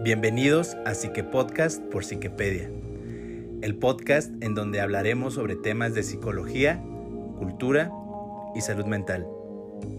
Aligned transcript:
Bienvenidos 0.00 0.76
a 0.86 0.94
Psique 0.94 1.24
Podcast 1.24 1.82
por 1.90 2.04
Psiquepedia, 2.04 2.70
el 3.62 3.76
podcast 3.76 4.30
en 4.40 4.54
donde 4.54 4.80
hablaremos 4.80 5.34
sobre 5.34 5.56
temas 5.56 5.92
de 5.92 6.04
psicología, 6.04 6.80
cultura 7.36 7.90
y 8.54 8.60
salud 8.60 8.84
mental. 8.86 9.26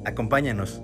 Acompáñanos. 0.06 0.82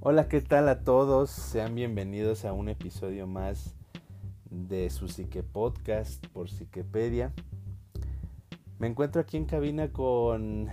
Hola, 0.00 0.28
¿qué 0.28 0.42
tal 0.42 0.68
a 0.68 0.80
todos? 0.84 1.30
Sean 1.30 1.74
bienvenidos 1.74 2.44
a 2.44 2.52
un 2.52 2.68
episodio 2.68 3.26
más 3.26 3.75
de 4.68 4.90
su 4.90 5.08
Psique 5.08 5.42
Podcast 5.42 6.26
por 6.28 6.50
Psiquepedia. 6.50 7.32
Me 8.78 8.86
encuentro 8.86 9.20
aquí 9.20 9.36
en 9.36 9.44
cabina 9.44 9.92
con 9.92 10.68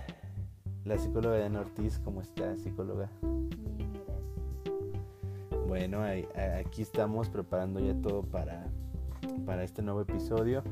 la 0.84 0.98
psicóloga 0.98 1.36
Diana 1.36 1.60
Ortiz. 1.60 2.00
¿Cómo 2.04 2.20
está, 2.20 2.56
psicóloga? 2.56 3.08
Bueno, 5.68 6.02
aquí 6.60 6.82
estamos 6.82 7.28
preparando 7.28 7.80
ya 7.80 7.94
todo 7.94 8.22
para, 8.22 8.66
para 9.46 9.64
este 9.64 9.82
nuevo 9.82 10.00
episodio. 10.00 10.62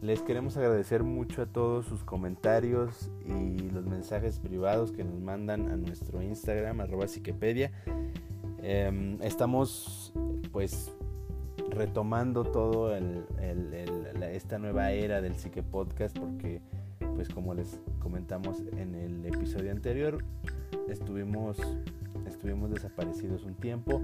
Les 0.00 0.22
queremos 0.22 0.56
agradecer 0.56 1.02
mucho 1.02 1.42
a 1.42 1.46
todos 1.46 1.86
sus 1.86 2.04
comentarios 2.04 3.10
y 3.26 3.70
los 3.70 3.86
mensajes 3.86 4.38
privados 4.38 4.92
que 4.92 5.04
nos 5.04 5.20
mandan 5.20 5.68
a 5.70 5.76
nuestro 5.76 6.22
Instagram, 6.22 6.80
arroba 6.80 7.08
psiquepedia. 7.08 7.72
Em, 8.62 9.20
estamos 9.22 10.12
pues 10.52 10.92
retomando 11.78 12.44
todo 12.44 12.94
esta 14.32 14.58
nueva 14.58 14.90
era 14.92 15.20
del 15.20 15.36
psique 15.36 15.62
podcast 15.62 16.18
porque 16.18 16.60
pues 17.14 17.28
como 17.28 17.54
les 17.54 17.80
comentamos 18.00 18.60
en 18.76 18.94
el 18.94 19.24
episodio 19.24 19.70
anterior 19.70 20.24
estuvimos 20.88 21.56
estuvimos 22.26 22.70
desaparecidos 22.70 23.44
un 23.44 23.54
tiempo 23.54 24.02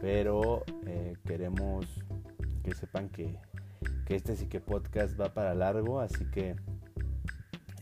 pero 0.00 0.62
eh, 0.86 1.16
queremos 1.24 1.86
que 2.62 2.74
sepan 2.74 3.08
que 3.08 3.38
que 4.06 4.14
este 4.14 4.36
sí 4.36 4.46
que 4.46 4.60
podcast 4.60 5.20
va 5.20 5.34
para 5.34 5.54
largo, 5.54 6.00
así 6.00 6.24
que 6.26 6.54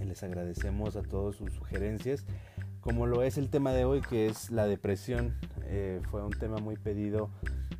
les 0.04 0.22
agradecemos 0.22 0.96
a 0.96 1.02
todos 1.02 1.36
sus 1.36 1.52
sugerencias, 1.52 2.24
como 2.80 3.06
lo 3.06 3.22
es 3.22 3.38
el 3.38 3.50
tema 3.50 3.72
de 3.72 3.84
hoy, 3.84 4.00
que 4.00 4.26
es 4.26 4.50
la 4.50 4.66
depresión. 4.66 5.34
Eh, 5.66 6.00
fue 6.10 6.22
un 6.24 6.32
tema 6.32 6.58
muy 6.58 6.76
pedido 6.76 7.30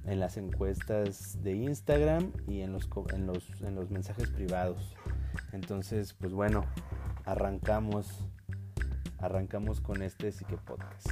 en 0.06 0.20
las 0.20 0.37
encuestas 0.37 1.42
de 1.42 1.53
Instagram 1.53 2.33
y 2.47 2.61
en 2.61 2.73
los, 2.73 2.89
en 3.12 3.27
los, 3.27 3.48
en 3.62 3.75
los 3.75 3.91
mensajes 3.91 4.31
privados. 4.31 4.95
Entonces, 5.53 6.14
pues 6.14 6.33
bueno, 6.33 6.64
arrancamos, 7.25 8.28
arrancamos 9.19 9.81
con 9.81 10.03
este 10.03 10.33
sí 10.33 10.45
que 10.45 10.56
podcast. 10.56 11.09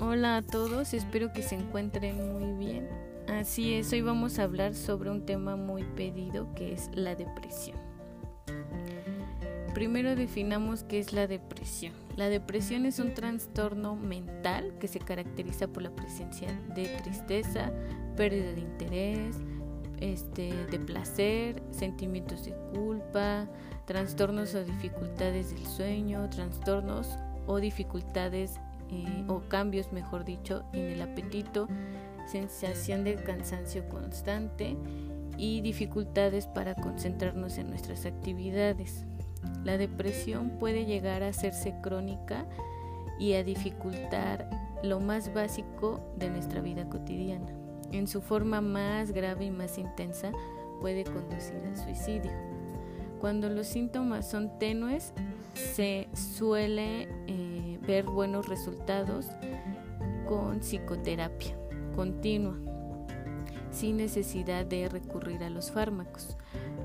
Hola 0.00 0.36
a 0.36 0.42
todos, 0.42 0.94
espero 0.94 1.32
que 1.32 1.42
se 1.42 1.54
encuentren 1.54 2.16
muy 2.38 2.66
bien. 2.66 3.13
Así 3.44 3.74
es, 3.74 3.92
hoy 3.92 4.00
vamos 4.00 4.38
a 4.38 4.44
hablar 4.44 4.72
sobre 4.74 5.10
un 5.10 5.26
tema 5.26 5.54
muy 5.54 5.82
pedido 5.82 6.48
que 6.54 6.72
es 6.72 6.88
la 6.94 7.14
depresión. 7.14 7.76
Primero 9.74 10.16
definamos 10.16 10.82
qué 10.82 10.98
es 10.98 11.12
la 11.12 11.26
depresión. 11.26 11.92
La 12.16 12.30
depresión 12.30 12.86
es 12.86 13.00
un 13.00 13.12
trastorno 13.12 13.96
mental 13.96 14.72
que 14.80 14.88
se 14.88 14.98
caracteriza 14.98 15.68
por 15.68 15.82
la 15.82 15.90
presencia 15.90 16.58
de 16.74 16.86
tristeza, 17.02 17.70
pérdida 18.16 18.50
de 18.52 18.60
interés, 18.62 19.36
este, 20.00 20.54
de 20.70 20.78
placer, 20.78 21.62
sentimientos 21.70 22.46
de 22.46 22.54
culpa, 22.72 23.46
trastornos 23.84 24.54
o 24.54 24.64
dificultades 24.64 25.50
del 25.50 25.66
sueño, 25.66 26.30
trastornos 26.30 27.18
o 27.46 27.60
dificultades 27.60 28.58
eh, 28.90 29.24
o 29.28 29.40
cambios, 29.48 29.92
mejor 29.92 30.24
dicho, 30.24 30.64
en 30.72 30.84
el 30.84 31.02
apetito, 31.02 31.68
sensación 32.26 33.04
de 33.04 33.16
cansancio 33.16 33.88
constante 33.88 34.76
y 35.36 35.60
dificultades 35.60 36.46
para 36.46 36.74
concentrarnos 36.74 37.58
en 37.58 37.70
nuestras 37.70 38.06
actividades. 38.06 39.04
La 39.64 39.78
depresión 39.78 40.50
puede 40.58 40.86
llegar 40.86 41.22
a 41.22 41.28
hacerse 41.28 41.74
crónica 41.82 42.46
y 43.18 43.34
a 43.34 43.44
dificultar 43.44 44.48
lo 44.82 45.00
más 45.00 45.32
básico 45.32 46.00
de 46.18 46.30
nuestra 46.30 46.60
vida 46.60 46.88
cotidiana. 46.88 47.52
En 47.92 48.06
su 48.06 48.20
forma 48.20 48.60
más 48.60 49.12
grave 49.12 49.46
y 49.46 49.50
más 49.50 49.78
intensa 49.78 50.32
puede 50.80 51.04
conducir 51.04 51.62
al 51.66 51.76
suicidio. 51.76 52.32
Cuando 53.20 53.48
los 53.48 53.66
síntomas 53.66 54.28
son 54.28 54.58
tenues, 54.58 55.12
se 55.54 56.08
suele 56.12 57.08
eh, 57.26 57.78
ver 57.86 58.04
buenos 58.04 58.48
resultados 58.48 59.26
con 60.26 60.60
psicoterapia 60.60 61.63
continua, 61.94 62.56
sin 63.70 63.96
necesidad 63.96 64.66
de 64.66 64.88
recurrir 64.88 65.42
a 65.42 65.50
los 65.50 65.70
fármacos. 65.70 66.36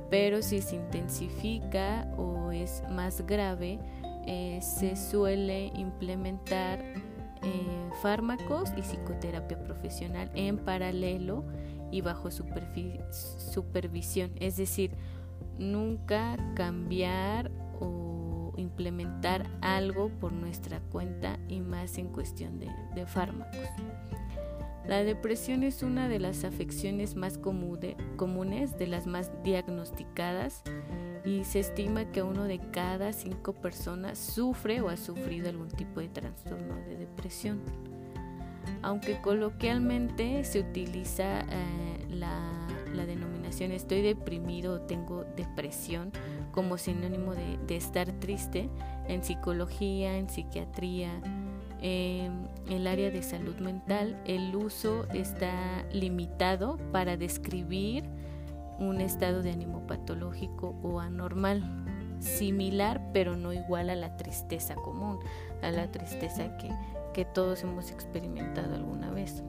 Pero 0.10 0.42
si 0.42 0.62
se 0.62 0.76
intensifica 0.76 2.08
o 2.18 2.52
es 2.52 2.84
más 2.90 3.26
grave, 3.26 3.80
eh, 4.26 4.60
se 4.62 4.96
suele 4.96 5.68
implementar 5.76 6.80
eh, 6.82 7.90
fármacos 8.02 8.72
y 8.76 8.82
psicoterapia 8.82 9.62
profesional 9.64 10.32
en 10.34 10.58
paralelo 10.58 11.44
y 11.92 12.02
bajo 12.02 12.30
supervisión. 12.32 14.32
Es 14.40 14.58
decir, 14.58 14.96
nunca 15.58 16.38
cambiar 16.56 17.52
implementar 18.60 19.50
algo 19.62 20.10
por 20.20 20.32
nuestra 20.32 20.80
cuenta 20.92 21.40
y 21.48 21.62
más 21.62 21.98
en 21.98 22.10
cuestión 22.10 22.60
de, 22.60 23.06
fármacos. 23.06 23.58
La 24.90 25.04
depresión 25.04 25.62
es 25.62 25.84
una 25.84 26.10
de 26.10 26.18
las 26.18 26.44
afecciones 26.44 27.16
más 27.16 27.38
comunes, 27.38 28.76
de 28.80 28.88
las 28.88 29.06
más 29.06 29.30
diagnosticadas 29.44 30.64
y 31.24 31.44
se 31.44 31.60
estima 31.60 32.12
que 32.12 32.24
uno 32.24 32.46
de 32.46 32.58
cada 32.72 33.14
cinco 33.14 33.54
personas 33.54 34.18
sufre 34.18 34.82
o 34.82 34.90
ha 34.90 34.98
sufrido 34.98 35.48
algún 35.48 35.68
tipo 35.68 36.00
de 36.00 36.08
trastorno 36.08 36.74
de 36.88 36.98
depresión. 36.98 37.62
Aunque 38.82 39.22
coloquialmente 39.22 40.44
se 40.44 40.62
utiliza 40.62 41.42
eh, 41.42 42.08
la, 42.10 42.42
la 42.96 43.06
denominación 43.06 43.40
estoy 43.72 44.02
deprimido 44.02 44.76
o 44.76 44.82
tengo 44.82 45.26
depresión 45.36 46.12
como 46.52 46.78
sinónimo 46.78 47.34
de, 47.36 47.76
estar 47.76 48.12
triste 48.14 48.70
en 49.08 49.24
psicología, 49.24 50.18
en 50.18 50.30
psiquiatría, 50.30 51.12
en 51.82 52.48
el 52.70 52.88
área 52.88 53.10
de 53.10 53.24
salud 53.24 53.56
mental, 53.58 54.22
el 54.26 54.56
uso 54.56 55.06
está 55.14 55.86
limitado 55.92 56.78
para 56.92 57.18
describir 57.18 58.04
un 58.80 59.02
estado 59.02 59.42
de 59.42 59.52
ánimo 59.52 59.86
patológico 59.88 60.76
o 60.84 61.00
anormal, 61.00 61.64
similar 62.20 63.02
pero 63.14 63.36
no 63.36 63.54
igual 63.54 63.90
a 63.90 63.96
la 63.96 64.18
tristeza 64.18 64.76
común, 64.76 65.20
a 65.62 65.72
la 65.72 65.92
tristeza 65.92 66.58
que, 66.58 66.70
que 67.14 67.26
todos 67.26 67.64
hemos 67.64 67.92
experimentado 67.92 68.76
alguna 68.76 69.10
vez. 69.12 69.44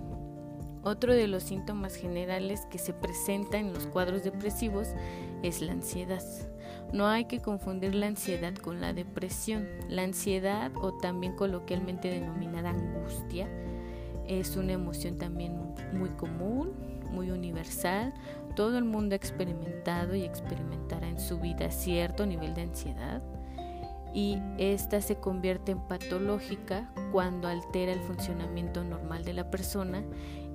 Otro 0.83 1.13
de 1.13 1.29
los 1.29 1.43
síntomas 1.43 1.95
generales 1.95 2.67
que 2.71 2.79
se 2.79 2.95
presenta 2.95 3.59
en 3.59 3.75
los 3.75 3.87
cuadros 3.87 4.25
depresivos 4.25 4.89
es 5.43 5.61
la 5.61 5.73
ansiedad. 5.73 6.23
No 6.93 7.07
hay 7.07 7.27
que 7.27 7.41
confundir 7.41 7.95
la 7.95 8.07
ansiedad 8.07 8.55
con 8.55 8.81
la 8.81 8.93
depresión. 8.93 9.69
La 9.89 10.03
ansiedad, 10.03 10.73
o 10.81 10.99
también 10.99 11.37
coloquialmente 11.37 12.09
denominada 12.09 12.71
angustia, 12.71 13.49
es 14.27 14.57
una 14.57 14.73
emoción 14.73 15.19
también 15.19 15.57
muy 15.93 16.11
común, 16.11 16.73
muy 17.11 17.31
universal. 17.31 18.13
Todo 18.57 18.79
el 18.79 18.85
mundo 18.85 19.15
ha 19.15 19.17
experimentado 19.17 20.15
y 20.15 20.23
experimentará 20.23 21.09
en 21.09 21.21
su 21.21 21.39
vida 21.39 21.71
cierto 21.71 22.27
nivel 22.27 22.55
de 22.55 22.63
ansiedad 22.63 23.23
y 24.13 24.39
esta 24.59 25.01
se 25.01 25.17
convierte 25.17 25.73
en 25.73 25.81
patológica 25.81 26.93
cuando 27.13 27.49
altera 27.49 27.93
el 27.93 28.01
funcionamiento 28.01 28.83
normal 28.83 29.25
de 29.25 29.35
la 29.35 29.51
persona 29.51 30.03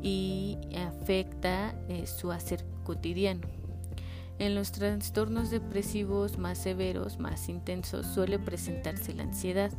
y 0.02 0.58
afecta 0.78 1.74
eh, 1.88 2.06
su 2.06 2.32
hacer 2.32 2.66
cotidiano. 2.84 3.48
En 4.38 4.54
los 4.54 4.74
trastornos 4.74 5.50
depresivos 5.50 6.38
más 6.38 6.58
severos, 6.58 7.20
más 7.20 7.48
intensos, 7.48 8.06
suele 8.06 8.38
presentarse 8.38 9.14
la 9.14 9.24
ansiedad. 9.24 9.72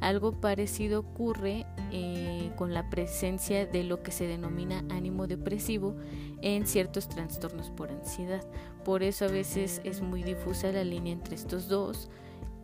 Algo 0.00 0.40
parecido 0.40 1.00
ocurre 1.00 1.66
eh, 1.90 2.52
con 2.56 2.72
la 2.72 2.88
presencia 2.90 3.66
de 3.66 3.82
lo 3.82 4.02
que 4.04 4.12
se 4.12 4.28
denomina 4.28 4.84
ánimo 4.90 5.26
depresivo 5.26 5.96
en 6.42 6.66
ciertos 6.66 7.08
trastornos 7.08 7.70
por 7.70 7.90
ansiedad. 7.90 8.46
Por 8.84 9.02
eso 9.02 9.24
a 9.24 9.28
veces 9.28 9.80
es 9.82 10.00
muy 10.00 10.22
difusa 10.22 10.70
la 10.70 10.84
línea 10.84 11.12
entre 11.12 11.34
estos 11.34 11.66
dos 11.66 12.08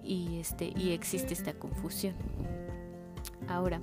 y, 0.04 0.38
este, 0.38 0.72
y 0.76 0.92
existe 0.92 1.34
esta 1.34 1.54
confusión. 1.54 2.14
Ahora, 3.48 3.80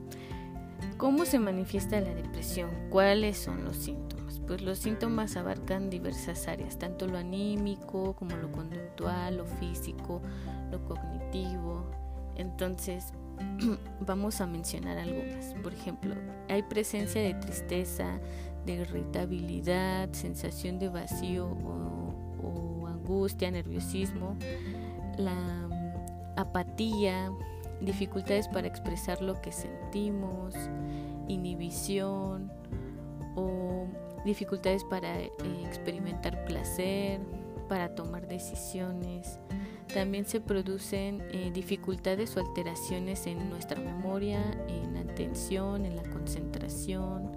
¿cómo 0.98 1.26
se 1.26 1.40
manifiesta 1.40 2.00
la 2.00 2.16
depresión? 2.16 2.70
¿Cuáles 2.90 3.38
son 3.38 3.66
los 3.66 3.76
síntomas? 3.76 4.21
Pues 4.52 4.64
los 4.64 4.80
síntomas 4.80 5.38
abarcan 5.38 5.90
diversas 5.90 6.50
áreas, 6.50 6.78
tanto 6.78 7.08
lo 7.08 7.18
anímico 7.18 8.18
como 8.18 8.36
lo 8.36 8.52
conductual, 8.52 9.38
lo 9.38 9.46
físico, 9.46 10.22
lo 10.70 10.84
cognitivo. 10.84 11.86
Entonces, 12.36 13.14
vamos 14.06 14.42
a 14.42 14.48
mencionar 14.48 14.98
algunas. 14.98 15.54
Por 15.64 15.74
ejemplo, 15.74 16.16
hay 16.50 16.64
presencia 16.64 17.22
de 17.22 17.34
tristeza, 17.36 18.20
de 18.66 18.74
irritabilidad, 18.74 20.12
sensación 20.12 20.80
de 20.80 20.90
vacío 20.90 21.46
o, 21.48 22.88
angustia, 22.88 23.52
nerviosismo, 23.52 24.36
la 25.18 25.34
mm, 25.34 26.38
apatía, 26.38 27.32
dificultades 27.80 28.50
para 28.50 28.68
expresar 28.68 29.22
lo 29.22 29.40
que 29.40 29.54
sentimos, 29.54 30.56
inhibición 31.30 32.52
o 32.52 32.81
dificultades 34.26 34.84
para 34.84 35.20
eh, 35.20 35.32
experimentar 35.66 36.46
placer, 36.46 37.20
para 37.68 37.96
tomar 37.96 38.28
decisiones. 38.28 39.40
También 39.94 40.26
se 40.26 40.40
producen 40.40 41.22
eh, 41.32 41.52
dificultades 41.54 42.36
o 42.38 42.40
alteraciones 42.40 43.28
en 43.28 43.50
nuestra 43.50 43.80
memoria, 43.80 44.42
en 44.68 44.94
la 44.94 45.02
atención, 45.02 45.86
en 45.86 45.96
la 45.98 46.04
concentración, 46.04 47.32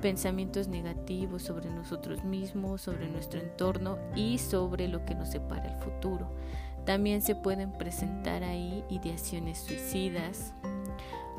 pensamientos 0.00 0.68
negativos 0.68 1.42
sobre 1.42 1.70
nosotros 1.70 2.24
mismos, 2.24 2.82
sobre 2.82 3.08
nuestro 3.08 3.40
entorno 3.40 3.98
y 4.14 4.38
sobre 4.38 4.88
lo 4.88 5.04
que 5.04 5.14
nos 5.14 5.30
separa 5.30 5.72
el 5.72 5.82
futuro. 5.82 6.28
También 6.84 7.22
se 7.22 7.34
pueden 7.34 7.72
presentar 7.72 8.44
ahí 8.44 8.84
ideaciones 8.90 9.58
suicidas. 9.58 10.52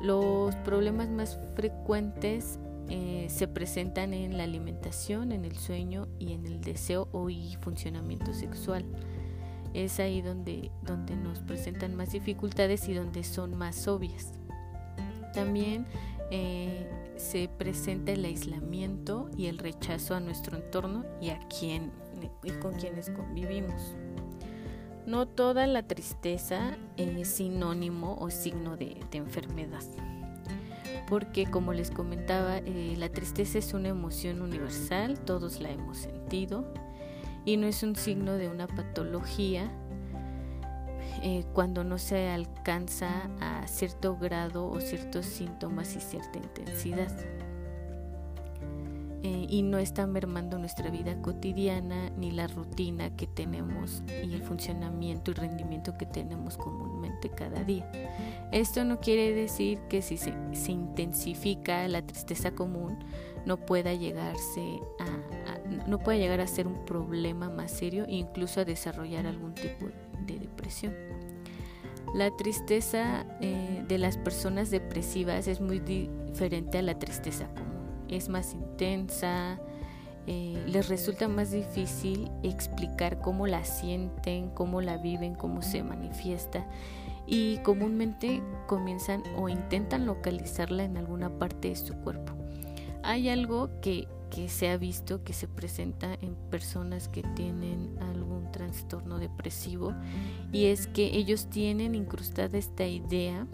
Los 0.01 0.55
problemas 0.57 1.09
más 1.09 1.39
frecuentes 1.55 2.59
eh, 2.89 3.27
se 3.29 3.47
presentan 3.47 4.13
en 4.13 4.37
la 4.37 4.43
alimentación, 4.43 5.31
en 5.31 5.45
el 5.45 5.57
sueño 5.57 6.07
y 6.19 6.33
en 6.33 6.45
el 6.45 6.61
deseo 6.61 7.07
o 7.11 7.29
y 7.29 7.55
funcionamiento 7.61 8.33
sexual. 8.33 8.85
Es 9.73 9.99
ahí 9.99 10.21
donde, 10.21 10.71
donde 10.83 11.15
nos 11.15 11.39
presentan 11.39 11.95
más 11.95 12.11
dificultades 12.11 12.87
y 12.87 12.93
donde 12.93 13.23
son 13.23 13.55
más 13.55 13.87
obvias. 13.87 14.33
También 15.33 15.85
eh, 16.31 16.89
se 17.17 17.49
presenta 17.49 18.11
el 18.11 18.23
aislamiento 18.25 19.29
y 19.37 19.47
el 19.47 19.57
rechazo 19.57 20.15
a 20.15 20.19
nuestro 20.19 20.57
entorno 20.57 21.05
y 21.21 21.29
a 21.29 21.39
quien 21.47 21.91
y 22.43 22.51
con 22.51 22.73
quienes 22.73 23.09
convivimos. 23.09 23.95
No 25.05 25.27
toda 25.27 25.67
la 25.67 25.83
tristeza 25.83 26.77
es 26.97 27.27
sinónimo 27.27 28.17
o 28.19 28.31
signo 28.31 28.75
de, 28.75 28.97
enfermedad, 29.11 29.83
porque 31.07 31.45
como 31.45 31.73
les 31.73 31.91
comentaba, 31.91 32.57
eh, 32.57 32.95
la 32.97 33.09
tristeza 33.09 33.59
es 33.59 33.73
una 33.73 33.89
emoción 33.89 34.41
universal, 34.41 35.19
todos 35.19 35.59
la 35.61 35.71
hemos 35.71 35.97
sentido, 35.97 36.73
y 37.45 37.57
no 37.57 37.67
es 37.67 37.83
un 37.83 37.95
signo 37.95 38.33
de 38.33 38.49
una 38.49 38.67
patología 38.67 39.71
eh, 41.21 41.45
cuando 41.53 41.83
no 41.83 41.97
se 41.97 42.29
alcanza 42.29 43.29
a 43.39 43.67
cierto 43.67 44.17
grado 44.17 44.67
o 44.67 44.79
ciertos 44.81 45.25
síntomas 45.25 45.95
y 45.95 46.01
cierta 46.01 46.39
intensidad. 46.39 47.11
Eh, 49.23 49.47
y 49.49 49.63
no 49.63 49.79
está 49.79 50.05
mermando 50.05 50.59
nuestra 50.59 50.91
vida 50.91 51.19
cotidiana 51.21 52.11
ni 52.11 52.31
la 52.31 52.47
rutina 52.47 53.15
que 53.15 53.25
tenemos 53.25 54.03
y 54.23 54.33
el 54.33 54.43
funcionamiento 54.43 55.31
y 55.31 55.33
rendimiento 55.33 55.97
que 55.97 56.05
tenemos 56.05 56.57
comúnmente 56.57 57.29
cada 57.29 57.63
día. 57.63 57.89
Esto 58.51 58.83
no 58.83 58.99
quiere 58.99 59.33
decir 59.33 59.79
que 59.89 60.01
si 60.01 60.17
se, 60.17 60.31
intensifica 60.67 61.87
la 61.87 62.05
tristeza 62.05 62.51
común 62.51 62.99
no 63.45 63.57
pueda 63.57 63.93
llegarse 63.93 64.79
a, 64.99 65.87
no 65.87 65.99
pueda 65.99 66.19
llegar 66.19 66.41
a 66.41 66.47
ser 66.47 66.67
un 66.67 66.85
problema 66.85 67.49
más 67.49 67.71
serio 67.71 68.05
e 68.07 68.15
incluso 68.15 68.61
a 68.61 68.65
desarrollar 68.65 69.25
algún 69.25 69.55
tipo 69.55 69.87
de 70.25 70.39
depresión. 70.39 70.93
La 72.13 72.29
tristeza 72.37 73.25
eh, 73.41 73.83
de 73.87 73.97
las 73.97 74.17
personas 74.17 74.69
depresivas 74.71 75.47
es 75.47 75.59
muy 75.59 75.79
diferente 75.79 76.77
a 76.77 76.81
la 76.81 76.97
tristeza 76.97 77.47
común. 77.47 77.74
Es 78.09 78.29
más 78.29 78.53
intensa, 78.53 79.59
eh, 80.27 80.63
les 80.67 80.89
resulta 80.89 81.27
más 81.27 81.51
difícil 81.51 82.31
explicar 82.43 83.19
cómo 83.19 83.47
la 83.47 83.63
sienten, 83.63 84.49
cómo 84.49 84.81
la 84.81 84.97
viven, 84.97 85.35
cómo 85.35 85.61
se 85.61 85.83
manifiesta 85.83 86.65
y 87.27 87.57
comúnmente 87.59 88.41
comienzan 88.67 89.23
o 89.37 89.49
intentan 89.49 90.05
localizarla 90.05 90.83
en 90.83 90.97
alguna 90.97 91.29
parte 91.29 91.69
de 91.69 91.75
su 91.75 91.93
cuerpo. 91.95 92.33
Hay 93.03 93.29
algo 93.29 93.69
que 93.81 94.07
que 94.29 94.49
se 94.49 94.69
ha 94.69 94.77
visto 94.77 95.23
que 95.23 95.31
se 95.31 95.47
presenta 95.47 96.13
en 96.15 96.35
personas 96.49 97.07
que 97.07 97.23
tienen 97.35 97.97
algún 98.01 98.51
trastorno 98.51 99.17
depresivo 99.17 99.93
y 100.51 100.65
es 100.65 100.87
que 100.87 101.15
ellos 101.15 101.49
tienen 101.49 101.95
incrustada 101.95 102.57
esta 102.57 102.85
idea 102.85 103.47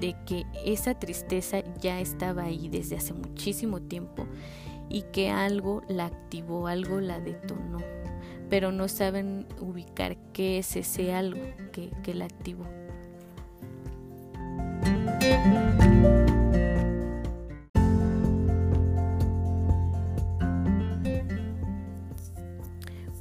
de 0.00 0.16
que 0.26 0.44
esa 0.64 0.98
tristeza 0.98 1.62
ya 1.80 2.00
estaba 2.00 2.44
ahí 2.44 2.68
desde 2.68 2.96
hace 2.96 3.14
muchísimo 3.14 3.80
tiempo 3.80 4.26
y 4.88 5.02
que 5.12 5.30
algo 5.30 5.82
la 5.88 6.06
activó, 6.06 6.66
algo 6.66 7.00
la 7.00 7.20
detonó, 7.20 7.78
pero 8.48 8.72
no 8.72 8.88
saben 8.88 9.46
ubicar 9.60 10.16
qué 10.32 10.58
es 10.58 10.76
ese 10.76 11.12
algo 11.12 11.40
que, 11.72 11.90
que 12.02 12.14
la 12.14 12.24
activó. 12.24 12.64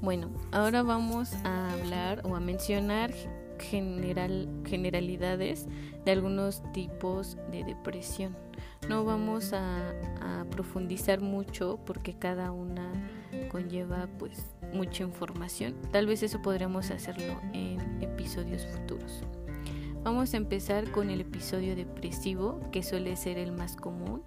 Bueno, 0.01 0.29
ahora 0.53 0.83
vamos 0.83 1.33
a 1.43 1.73
hablar 1.73 2.21
o 2.23 2.35
a 2.35 2.39
mencionar 2.39 3.11
general, 3.59 4.47
generalidades 4.65 5.67
de 6.05 6.11
algunos 6.11 6.61
tipos 6.73 7.37
de 7.51 7.63
depresión. 7.63 8.35
No 8.87 9.05
vamos 9.05 9.53
a, 9.53 9.93
profundizar 10.51 11.21
mucho 11.21 11.79
porque 11.85 12.13
cada 12.17 12.51
una 12.51 12.91
conlleva 13.51 14.07
pues 14.17 14.55
mucha 14.73 15.03
información. 15.03 15.75
Tal 15.91 16.07
vez 16.07 16.23
eso 16.23 16.41
podremos 16.41 16.89
hacerlo 16.89 17.39
en 17.53 18.01
episodios 18.01 18.65
futuros. 18.65 19.21
Vamos 20.03 20.33
a 20.33 20.37
empezar 20.37 20.89
con 20.91 21.09
el 21.09 21.21
episodio 21.21 21.75
depresivo, 21.75 22.59
que 22.71 22.81
suele 22.81 23.15
ser 23.17 23.37
el 23.37 23.51
más 23.51 23.75
común 23.75 24.23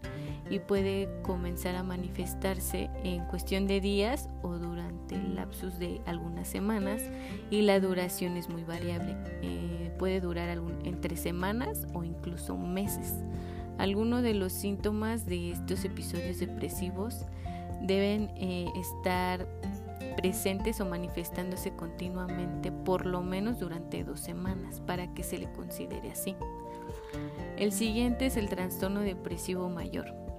y 0.51 0.59
puede 0.59 1.09
comenzar 1.23 1.77
a 1.77 1.83
manifestarse 1.85 2.91
en 3.05 3.25
cuestión 3.27 3.67
de 3.67 3.81
días 3.81 4.29
o 4.43 4.59
durante 4.59 5.15
el 5.15 5.37
lapsus 5.37 5.79
de 5.79 6.03
algunas 6.07 6.49
semanas 6.49 7.01
y 7.51 7.63
la 7.63 7.79
duración 7.79 8.37
es 8.37 8.49
muy 8.49 8.65
variable. 8.65 9.17
Eh, 9.43 9.93
puede 9.99 10.21
durar 10.21 10.59
entre 10.85 11.17
semanas 11.17 11.87
o 11.95 12.03
incluso 12.03 12.57
meses. 12.57 13.15
Algunos 13.79 14.23
de 14.23 14.35
los 14.35 14.53
síntomas 14.53 15.25
de 15.25 15.53
estos 15.53 15.85
episodios 15.85 16.41
depresivos 16.41 17.25
deben 17.81 18.31
eh, 18.37 18.67
estar 18.77 19.47
presentes 20.17 20.81
o 20.81 20.85
manifestándose 20.85 21.71
continuamente 21.77 22.73
por 22.73 23.07
lo 23.07 23.23
menos 23.23 23.59
durante 23.59 24.05
dos 24.05 24.21
semanas 24.21 24.81
para 24.81 25.15
que 25.15 25.23
se 25.23 25.39
le 25.39 25.51
considere 25.53 26.11
así. 26.11 26.35
El 27.57 27.73
siguiente 27.73 28.27
es 28.27 28.37
el 28.37 28.49
trastorno 28.49 29.01
depresivo 29.01 29.69
mayor. 29.69 30.30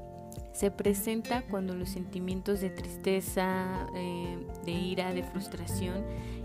Se 0.54 0.70
presenta 0.70 1.44
cuando 1.44 1.76
los 1.76 1.90
sentimientos 1.90 2.60
de 2.62 2.70
tristeza, 2.70 3.88
eh, 3.96 4.38
de 4.66 4.72
ira, 4.72 5.14
de 5.14 5.24
frustración 5.24 6.04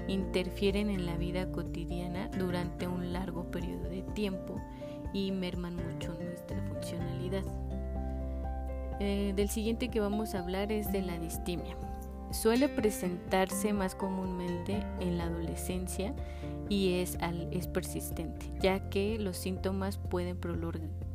interfieren 0.08 0.90
en 0.90 1.06
la 1.06 1.16
vida 1.16 1.50
cotidiana 1.50 2.28
durante 2.28 2.86
un 2.86 3.12
largo 3.12 3.50
periodo 3.50 3.88
de 3.88 4.02
tiempo 4.14 4.60
y 5.12 5.32
merman 5.32 5.76
mucho 5.76 6.16
nuestra 6.22 6.62
funcionalidad. 6.62 7.44
Eh, 9.00 9.32
del 9.36 9.48
siguiente 9.48 9.88
que 9.88 10.00
vamos 10.00 10.34
a 10.34 10.38
hablar 10.38 10.72
es 10.72 10.92
de 10.92 11.02
la 11.02 11.18
distimia. 11.18 11.76
Suele 12.30 12.68
presentarse 12.68 13.72
más 13.72 13.94
comúnmente 13.94 14.82
en 15.00 15.18
la 15.18 15.24
adolescencia 15.24 16.14
y 16.68 16.94
es, 16.94 17.18
es 17.50 17.68
persistente, 17.68 18.46
ya 18.60 18.88
que 18.88 19.18
los 19.18 19.36
síntomas 19.36 19.98
pueden 19.98 20.38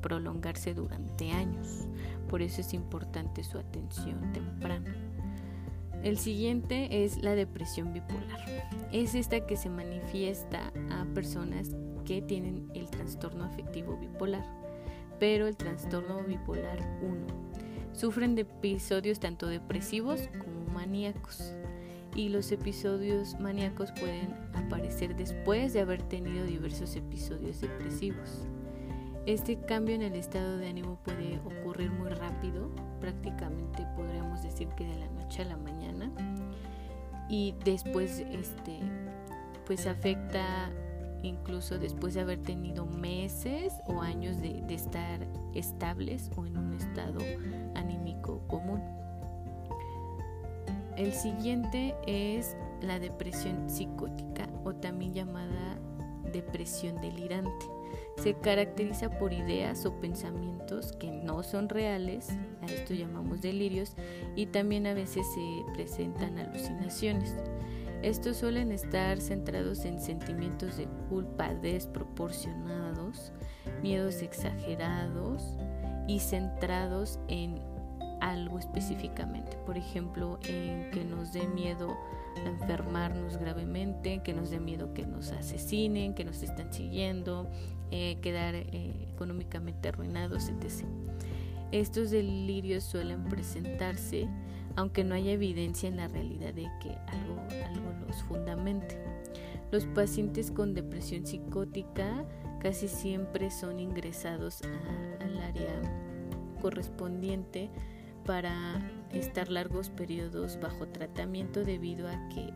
prolongarse 0.01 0.73
durante 0.73 1.31
años. 1.31 1.85
Por 2.31 2.41
eso 2.41 2.61
es 2.61 2.73
importante 2.73 3.43
su 3.43 3.57
atención 3.57 4.31
temprana. 4.31 4.95
El 6.01 6.17
siguiente 6.17 7.03
es 7.03 7.21
la 7.21 7.35
depresión 7.35 7.91
bipolar. 7.91 8.39
Es 8.93 9.15
esta 9.15 9.45
que 9.45 9.57
se 9.57 9.69
manifiesta 9.69 10.71
a 10.89 11.05
personas 11.13 11.75
que 12.05 12.21
tienen 12.21 12.71
el 12.73 12.89
trastorno 12.89 13.43
afectivo 13.43 13.97
bipolar, 13.97 14.45
pero 15.19 15.45
el 15.45 15.57
trastorno 15.57 16.23
bipolar 16.23 16.79
1. 17.01 17.27
Sufren 17.91 18.35
de 18.35 18.43
episodios 18.43 19.19
tanto 19.19 19.47
depresivos 19.47 20.29
como 20.39 20.73
maníacos. 20.73 21.53
y 22.13 22.27
los 22.27 22.51
episodios 22.51 23.39
maníacos 23.39 23.93
pueden 23.93 24.33
aparecer 24.53 25.15
después 25.15 25.71
de 25.71 25.79
haber 25.79 26.01
tenido 26.03 26.45
diversos 26.45 26.97
episodios 26.97 27.61
depresivos. 27.61 28.47
Este 29.25 29.59
cambio 29.59 29.93
en 29.93 30.01
el 30.01 30.15
estado 30.15 30.57
de 30.57 30.67
ánimo 30.67 30.97
puede 31.03 31.39
ocurrir 31.45 31.91
muy 31.91 32.09
rápido, 32.09 32.71
prácticamente 32.99 33.85
podríamos 33.95 34.41
decir 34.41 34.67
que 34.69 34.83
de 34.83 34.95
la 34.95 35.09
noche 35.09 35.43
a 35.43 35.45
la 35.45 35.57
mañana 35.57 36.11
y 37.29 37.53
después 37.63 38.19
este 38.19 38.79
pues 39.65 39.85
afecta 39.85 40.71
incluso 41.21 41.77
después 41.77 42.15
de 42.15 42.21
haber 42.21 42.39
tenido 42.41 42.87
meses 42.87 43.73
o 43.85 44.01
años 44.01 44.41
de, 44.41 44.63
de 44.63 44.73
estar 44.73 45.19
estables 45.53 46.31
o 46.35 46.47
en 46.47 46.57
un 46.57 46.73
estado 46.73 47.19
anímico 47.75 48.41
común. 48.47 48.81
El 50.97 51.13
siguiente 51.13 51.95
es 52.07 52.57
la 52.81 52.99
depresión 52.99 53.69
psicótica 53.69 54.49
o 54.63 54.73
también 54.73 55.13
llamada 55.13 55.77
depresión 56.33 56.99
delirante. 57.01 57.80
Se 58.17 58.33
caracteriza 58.35 59.09
por 59.17 59.33
ideas 59.33 59.85
o 59.85 59.99
pensamientos 59.99 60.91
que 60.93 61.11
no 61.11 61.43
son 61.43 61.69
reales, 61.69 62.29
a 62.61 62.65
esto 62.65 62.93
llamamos 62.93 63.41
delirios, 63.41 63.95
y 64.35 64.47
también 64.47 64.87
a 64.87 64.93
veces 64.93 65.25
se 65.33 65.73
presentan 65.73 66.37
alucinaciones. 66.37 67.35
Estos 68.03 68.37
suelen 68.37 68.71
estar 68.71 69.21
centrados 69.21 69.85
en 69.85 70.01
sentimientos 70.01 70.77
de 70.77 70.87
culpa 71.09 71.53
desproporcionados, 71.53 73.31
miedos 73.83 74.23
exagerados 74.23 75.43
y 76.07 76.19
centrados 76.19 77.19
en 77.27 77.61
algo 78.19 78.57
específicamente. 78.59 79.57
Por 79.65 79.77
ejemplo, 79.77 80.39
en 80.47 80.89
que 80.91 81.03
nos 81.03 81.33
dé 81.33 81.47
miedo 81.47 81.95
enfermarnos 82.45 83.37
gravemente, 83.37 84.21
que 84.23 84.33
nos 84.33 84.49
dé 84.49 84.59
miedo 84.59 84.93
que 84.93 85.05
nos 85.05 85.31
asesinen, 85.31 86.13
que 86.13 86.23
nos 86.23 86.41
están 86.41 86.71
siguiendo, 86.71 87.49
eh, 87.91 88.17
quedar 88.21 88.55
eh, 88.55 89.07
económicamente 89.13 89.89
arruinados, 89.89 90.49
etc. 90.49 90.85
Estos 91.71 92.11
delirios 92.11 92.83
suelen 92.83 93.25
presentarse 93.25 94.27
aunque 94.75 95.03
no 95.03 95.15
haya 95.15 95.31
evidencia 95.31 95.89
en 95.89 95.97
la 95.97 96.07
realidad 96.07 96.53
de 96.53 96.69
que 96.81 96.89
algo, 97.07 97.41
algo 97.65 97.93
los 98.07 98.23
fundamente. 98.23 98.97
Los 99.71 99.85
pacientes 99.85 100.51
con 100.51 100.73
depresión 100.73 101.25
psicótica 101.25 102.25
casi 102.61 102.87
siempre 102.87 103.51
son 103.51 103.79
ingresados 103.79 104.61
al 105.19 105.37
área 105.41 105.81
correspondiente 106.61 107.69
para 108.25 108.79
estar 109.11 109.49
largos 109.49 109.89
periodos 109.89 110.59
bajo 110.61 110.87
tratamiento 110.87 111.63
debido 111.63 112.07
a 112.07 112.29
que 112.29 112.53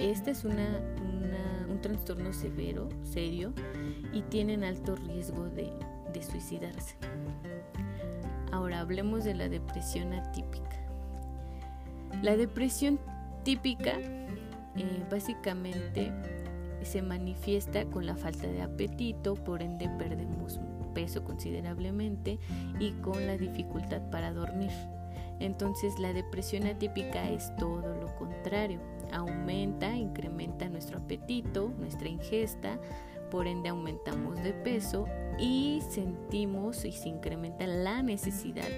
este 0.00 0.30
es 0.30 0.44
una, 0.44 0.80
un 1.02 1.34
trastorno 1.82 2.32
severo, 2.32 2.88
serio, 3.02 3.52
y 4.12 4.22
tienen 4.22 4.64
alto 4.64 4.96
riesgo 4.96 5.44
de, 5.50 5.70
suicidarse. 6.22 6.96
Ahora 8.52 8.80
hablemos 8.80 9.24
de 9.24 9.34
la 9.34 9.48
depresión 9.48 10.12
atípica. 10.12 10.76
La 12.22 12.36
depresión 12.36 13.00
típica 13.44 13.98
eh, 13.98 15.04
básicamente 15.10 16.12
se 16.84 17.02
manifiesta 17.02 17.84
con 17.86 18.06
la 18.06 18.14
falta 18.14 18.46
de 18.46 18.62
apetito, 18.62 19.34
por 19.34 19.62
ende 19.62 19.88
perdemos 19.98 20.60
peso 20.92 21.24
considerablemente 21.24 22.38
y 22.78 22.92
con 22.92 23.26
la 23.26 23.36
dificultad 23.36 24.02
para 24.10 24.32
dormir. 24.32 24.70
Entonces 25.40 25.98
la 25.98 26.12
depresión 26.12 26.66
atípica 26.66 27.28
es 27.28 27.54
todo 27.56 27.94
lo 28.00 28.14
contrario. 28.16 28.80
Aumenta, 29.12 29.94
incrementa 29.94 30.68
nuestro 30.68 30.98
apetito, 30.98 31.72
nuestra 31.78 32.08
ingesta, 32.08 32.78
por 33.30 33.46
ende 33.46 33.70
aumentamos 33.70 34.42
de 34.42 34.52
peso 34.52 35.06
y 35.38 35.82
sentimos 35.88 36.84
y 36.84 36.92
se 36.92 37.08
incrementa 37.08 37.66
la 37.66 38.02
necesidad 38.02 38.68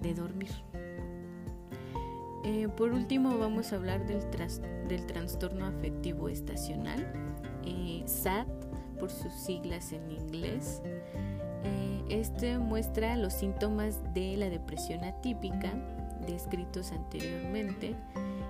de 0.00 0.14
dormir. 0.14 0.50
Eh, 2.44 2.68
por 2.76 2.92
último 2.92 3.38
vamos 3.38 3.72
a 3.72 3.76
hablar 3.76 4.06
del, 4.06 5.06
trastorno 5.06 5.64
afectivo 5.64 6.28
estacional, 6.28 7.00
eh, 7.64 8.02
SAT 8.06 8.46
por 9.00 9.10
sus 9.10 9.32
siglas 9.32 9.92
en 9.92 10.10
inglés. 10.10 10.82
Eh, 11.64 12.04
este 12.10 12.58
muestra 12.58 13.16
los 13.16 13.32
síntomas 13.32 13.98
de 14.12 14.36
la 14.36 14.50
depresión 14.50 15.04
atípica 15.04 15.72
descritos 16.26 16.92
anteriormente 16.92 17.96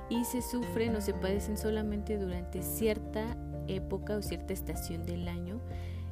y 0.08 0.24
se 0.24 0.42
sufren 0.42 0.96
o 0.96 1.00
se 1.00 1.14
padecen 1.14 1.56
solamente 1.56 2.18
durante 2.18 2.62
cierta 2.62 3.36
época 3.66 4.16
o 4.16 4.22
cierta 4.22 4.52
estación 4.52 5.04
del 5.04 5.28
año. 5.28 5.60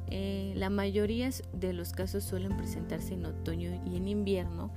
Eh, 0.07 0.53
la 0.55 0.69
mayoría 0.69 1.29
de 1.53 1.73
los 1.73 1.91
casos 1.91 2.23
suelen 2.23 2.57
presentarse 2.57 3.13
en 3.13 3.25
otoño 3.25 3.81
y 3.85 3.95
en 3.95 4.07
invierno 4.07 4.71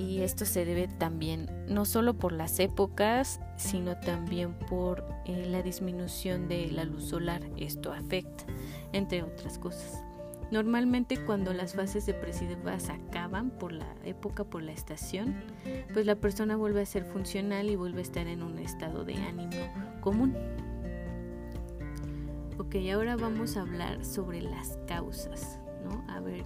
y 0.00 0.22
esto 0.22 0.46
se 0.46 0.64
debe 0.64 0.88
también 0.88 1.50
no 1.68 1.84
solo 1.84 2.14
por 2.14 2.32
las 2.32 2.58
épocas, 2.58 3.40
sino 3.56 3.98
también 3.98 4.54
por 4.54 5.04
eh, 5.26 5.46
la 5.46 5.62
disminución 5.62 6.48
de 6.48 6.70
la 6.70 6.84
luz 6.84 7.04
solar. 7.04 7.42
Esto 7.56 7.92
afecta, 7.92 8.44
entre 8.92 9.22
otras 9.22 9.58
cosas. 9.58 10.02
Normalmente 10.50 11.16
cuando 11.24 11.52
las 11.52 11.74
fases 11.74 12.06
depresivas 12.06 12.90
acaban 12.90 13.50
por 13.50 13.72
la 13.72 13.94
época, 14.04 14.42
por 14.44 14.62
la 14.62 14.72
estación, 14.72 15.36
pues 15.92 16.06
la 16.06 16.16
persona 16.16 16.56
vuelve 16.56 16.82
a 16.82 16.86
ser 16.86 17.04
funcional 17.04 17.70
y 17.70 17.76
vuelve 17.76 18.00
a 18.00 18.02
estar 18.02 18.26
en 18.26 18.42
un 18.42 18.58
estado 18.58 19.04
de 19.04 19.14
ánimo 19.14 19.52
común. 20.00 20.36
Ok, 22.58 22.76
ahora 22.92 23.16
vamos 23.16 23.56
a 23.56 23.62
hablar 23.62 24.04
sobre 24.04 24.42
las 24.42 24.78
causas, 24.86 25.60
¿no? 25.84 26.04
A 26.12 26.20
ver, 26.20 26.44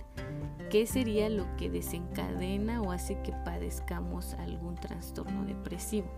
¿qué 0.70 0.86
sería 0.86 1.28
lo 1.28 1.44
que 1.56 1.70
desencadena 1.70 2.82
o 2.82 2.92
hace 2.92 3.20
que 3.22 3.32
padezcamos 3.44 4.34
algún 4.34 4.74
trastorno 4.74 5.44
depresivo? 5.44 6.08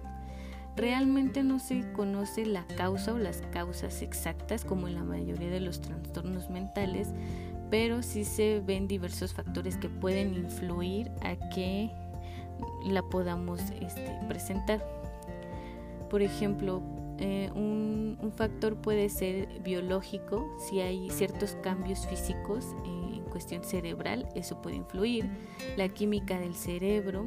Realmente 0.76 1.42
no 1.42 1.58
se 1.58 1.90
conoce 1.92 2.44
la 2.44 2.66
causa 2.76 3.14
o 3.14 3.18
las 3.18 3.40
causas 3.50 4.02
exactas 4.02 4.66
como 4.66 4.88
en 4.88 4.94
la 4.94 5.04
mayoría 5.04 5.48
de 5.48 5.60
los 5.60 5.80
trastornos 5.80 6.50
mentales, 6.50 7.14
pero 7.70 8.02
sí 8.02 8.24
se 8.24 8.60
ven 8.60 8.88
diversos 8.88 9.32
factores 9.32 9.76
que 9.76 9.88
pueden 9.88 10.34
influir 10.34 11.10
a 11.22 11.36
que 11.50 11.90
la 12.84 13.02
podamos 13.02 13.60
este, 13.80 14.18
presentar. 14.28 14.84
Por 16.10 16.22
ejemplo, 16.22 16.82
eh, 17.18 17.50
un, 17.54 18.18
un, 18.20 18.32
factor 18.32 18.76
puede 18.76 19.08
ser 19.08 19.48
biológico, 19.62 20.56
si 20.58 20.80
hay 20.80 21.10
ciertos 21.10 21.56
cambios 21.62 22.06
físicos 22.06 22.76
en 22.84 23.06
cuestión 23.36 23.64
cerebral, 23.64 24.26
eso 24.34 24.62
puede 24.62 24.76
influir. 24.76 25.28
La 25.76 25.88
química 25.88 26.38
del 26.38 26.54
cerebro, 26.54 27.26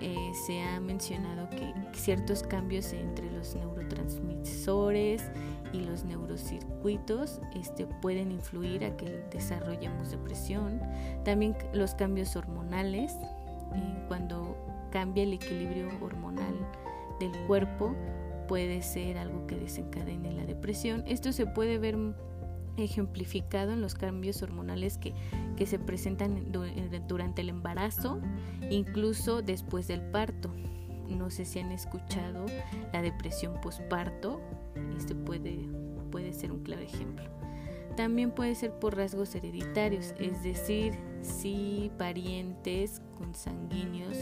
eh, 0.00 0.32
se 0.46 0.62
ha 0.62 0.80
mencionado 0.80 1.48
que 1.50 1.72
ciertos 1.92 2.42
cambios 2.42 2.92
entre 2.92 3.30
los 3.30 3.54
neurotransmisores 3.54 5.22
y 5.72 5.80
los 5.80 6.04
neurocircuitos 6.04 7.40
este, 7.54 7.86
pueden 7.86 8.32
influir 8.32 8.84
a 8.84 8.96
que 8.96 9.24
desarrollemos 9.30 10.10
depresión. 10.10 10.80
También 11.24 11.56
los 11.72 11.94
cambios 11.94 12.36
hormonales, 12.36 13.12
eh, 13.74 14.04
cuando 14.08 14.56
cambia 14.90 15.22
el 15.22 15.34
equilibrio 15.34 15.88
hormonal 16.00 16.54
del 17.20 17.32
cuerpo, 17.46 17.94
puede 18.48 18.82
ser 18.82 19.18
algo 19.18 19.46
que 19.46 19.56
desencadene 19.56 20.32
la 20.32 20.44
depresión. 20.44 21.04
Esto 21.06 21.32
se 21.32 21.46
puede 21.46 21.78
ver 21.78 21.96
ejemplificado 22.76 23.72
en 23.72 23.80
los 23.80 23.94
cambios 23.94 24.42
hormonales 24.42 24.98
que, 24.98 25.14
que 25.56 25.66
se 25.66 25.78
presentan 25.78 26.52
durante 27.08 27.42
el 27.42 27.48
embarazo, 27.48 28.20
incluso 28.70 29.42
después 29.42 29.88
del 29.88 30.00
parto. 30.00 30.50
No 31.08 31.30
sé 31.30 31.44
si 31.44 31.58
han 31.58 31.72
escuchado 31.72 32.46
la 32.92 33.02
depresión 33.02 33.60
posparto, 33.60 34.40
este 34.96 35.14
puede, 35.14 35.68
puede 36.10 36.32
ser 36.32 36.52
un 36.52 36.62
claro 36.62 36.82
ejemplo. 36.82 37.24
También 37.96 38.30
puede 38.30 38.54
ser 38.54 38.72
por 38.78 38.96
rasgos 38.96 39.34
hereditarios, 39.34 40.14
es 40.18 40.42
decir, 40.42 40.94
si 41.20 41.90
parientes 41.98 43.02
consanguíneos 43.18 44.16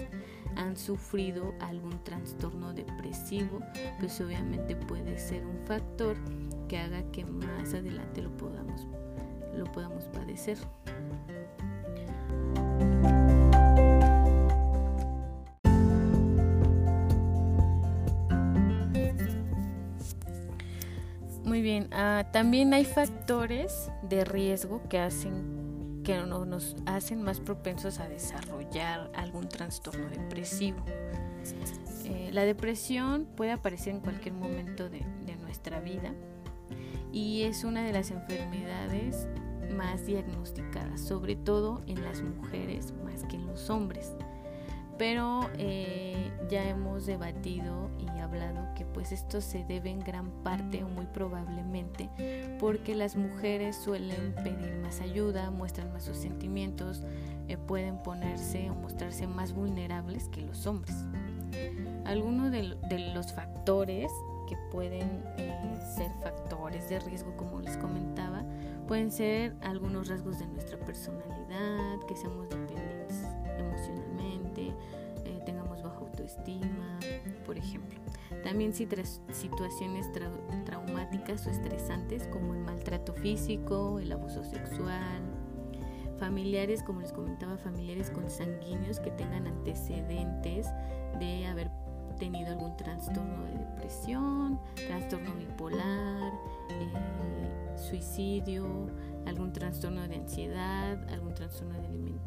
han 0.56 0.76
sufrido 0.76 1.54
algún 1.60 2.02
trastorno 2.02 2.74
depresivo, 2.74 3.60
pues 4.00 4.20
obviamente 4.20 4.74
puede 4.74 5.18
ser 5.18 5.46
un 5.46 5.58
factor 5.66 6.16
que 6.70 6.78
haga 6.78 7.02
que 7.10 7.24
más 7.24 7.74
adelante 7.74 8.22
lo 8.22 8.30
podamos, 8.36 8.86
lo 9.56 9.64
podamos 9.72 10.04
padecer. 10.04 10.56
Muy 21.42 21.60
bien, 21.60 21.88
ah, 21.90 22.28
también 22.32 22.72
hay 22.72 22.84
factores 22.84 23.90
de 24.08 24.24
riesgo 24.24 24.80
que 24.88 25.00
hacen 25.00 26.02
que 26.04 26.16
nos 26.18 26.76
hacen 26.86 27.20
más 27.20 27.40
propensos 27.40 27.98
a 27.98 28.08
desarrollar 28.08 29.10
algún 29.16 29.48
trastorno 29.48 30.08
depresivo. 30.08 30.84
Eh, 32.04 32.30
la 32.32 32.44
depresión 32.44 33.26
puede 33.36 33.50
aparecer 33.50 33.92
en 33.92 34.00
cualquier 34.00 34.34
momento 34.34 34.88
de 34.88 35.04
nuestra 35.42 35.80
vida 35.80 36.14
y 37.12 37.42
es 37.42 37.64
una 37.64 37.84
de 37.84 37.92
las 37.92 38.10
enfermedades 38.10 39.28
más 39.76 40.06
diagnosticadas, 40.06 41.00
sobre 41.00 41.36
todo 41.36 41.82
en 41.86 42.02
las 42.02 42.22
mujeres 42.22 42.92
más 43.04 43.24
que 43.24 43.36
en 43.36 43.46
los 43.46 43.70
hombres. 43.70 44.12
Pero 44.98 45.48
eh, 45.56 46.30
ya 46.50 46.68
hemos 46.68 47.06
debatido 47.06 47.90
y 47.98 48.10
hablado 48.18 48.74
que 48.74 48.84
pues 48.84 49.12
esto 49.12 49.40
se 49.40 49.64
debe 49.64 49.90
en 49.90 50.00
gran 50.00 50.30
parte 50.42 50.84
o 50.84 50.88
muy 50.88 51.06
probablemente 51.06 52.10
porque 52.58 52.94
las 52.94 53.16
mujeres 53.16 53.76
suelen 53.76 54.34
pedir 54.44 54.76
más 54.82 55.00
ayuda, 55.00 55.50
muestran 55.50 55.92
más 55.92 56.04
sus 56.04 56.16
sentimientos, 56.16 57.02
eh, 57.48 57.56
pueden 57.56 58.02
ponerse 58.02 58.70
o 58.70 58.74
mostrarse 58.74 59.26
más 59.26 59.52
vulnerables 59.52 60.28
que 60.28 60.42
los 60.42 60.66
hombres. 60.66 60.94
Algunos 62.04 62.50
de, 62.50 62.62
los 63.14 63.32
factores 63.32 64.10
que 64.50 64.56
pueden 64.72 65.22
eh, 65.38 65.78
ser 65.94 66.10
factores 66.14 66.88
de 66.88 66.98
riesgo, 66.98 67.36
como 67.36 67.60
les 67.60 67.76
comentaba, 67.76 68.42
pueden 68.88 69.12
ser 69.12 69.54
algunos 69.60 70.08
rasgos 70.08 70.40
de 70.40 70.46
nuestra 70.48 70.76
personalidad, 70.76 72.00
que 72.08 72.16
seamos 72.16 72.48
dependientes 72.48 73.22
emocionalmente, 73.56 74.74
eh, 75.24 75.40
tengamos 75.46 75.84
baja 75.84 75.98
autoestima, 75.98 76.98
por 77.46 77.56
ejemplo. 77.56 78.00
También 78.42 78.74
situaciones 78.74 80.10
traumáticas 80.64 81.46
o 81.46 81.50
estresantes 81.50 82.26
como 82.26 82.52
el 82.54 82.60
maltrato 82.62 83.12
físico, 83.14 84.00
el 84.00 84.10
abuso 84.10 84.42
sexual, 84.42 85.22
familiares, 86.18 86.82
como 86.82 87.02
les 87.02 87.12
comentaba, 87.12 87.56
familiares 87.56 88.10
consanguíneos 88.10 88.98
que 88.98 89.12
tengan 89.12 89.46
antecedentes 89.46 90.66
de 91.20 91.46
haber 91.46 91.70
tenido 92.20 92.50
algún 92.50 92.76
trastorno 92.76 93.44
de 93.44 93.58
depresión, 93.58 94.60
trastorno 94.86 95.34
bipolar, 95.34 96.32
eh, 96.68 97.76
suicidio, 97.76 98.88
algún 99.26 99.52
trastorno 99.52 100.06
de 100.06 100.16
ansiedad, 100.16 101.02
algún 101.08 101.34
trastorno 101.34 101.74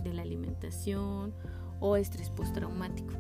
de, 0.03 0.13
la 0.13 0.23
alimentación 0.23 1.33
o 1.79 1.95
estrés 1.95 2.31
postraumático. 2.31 3.13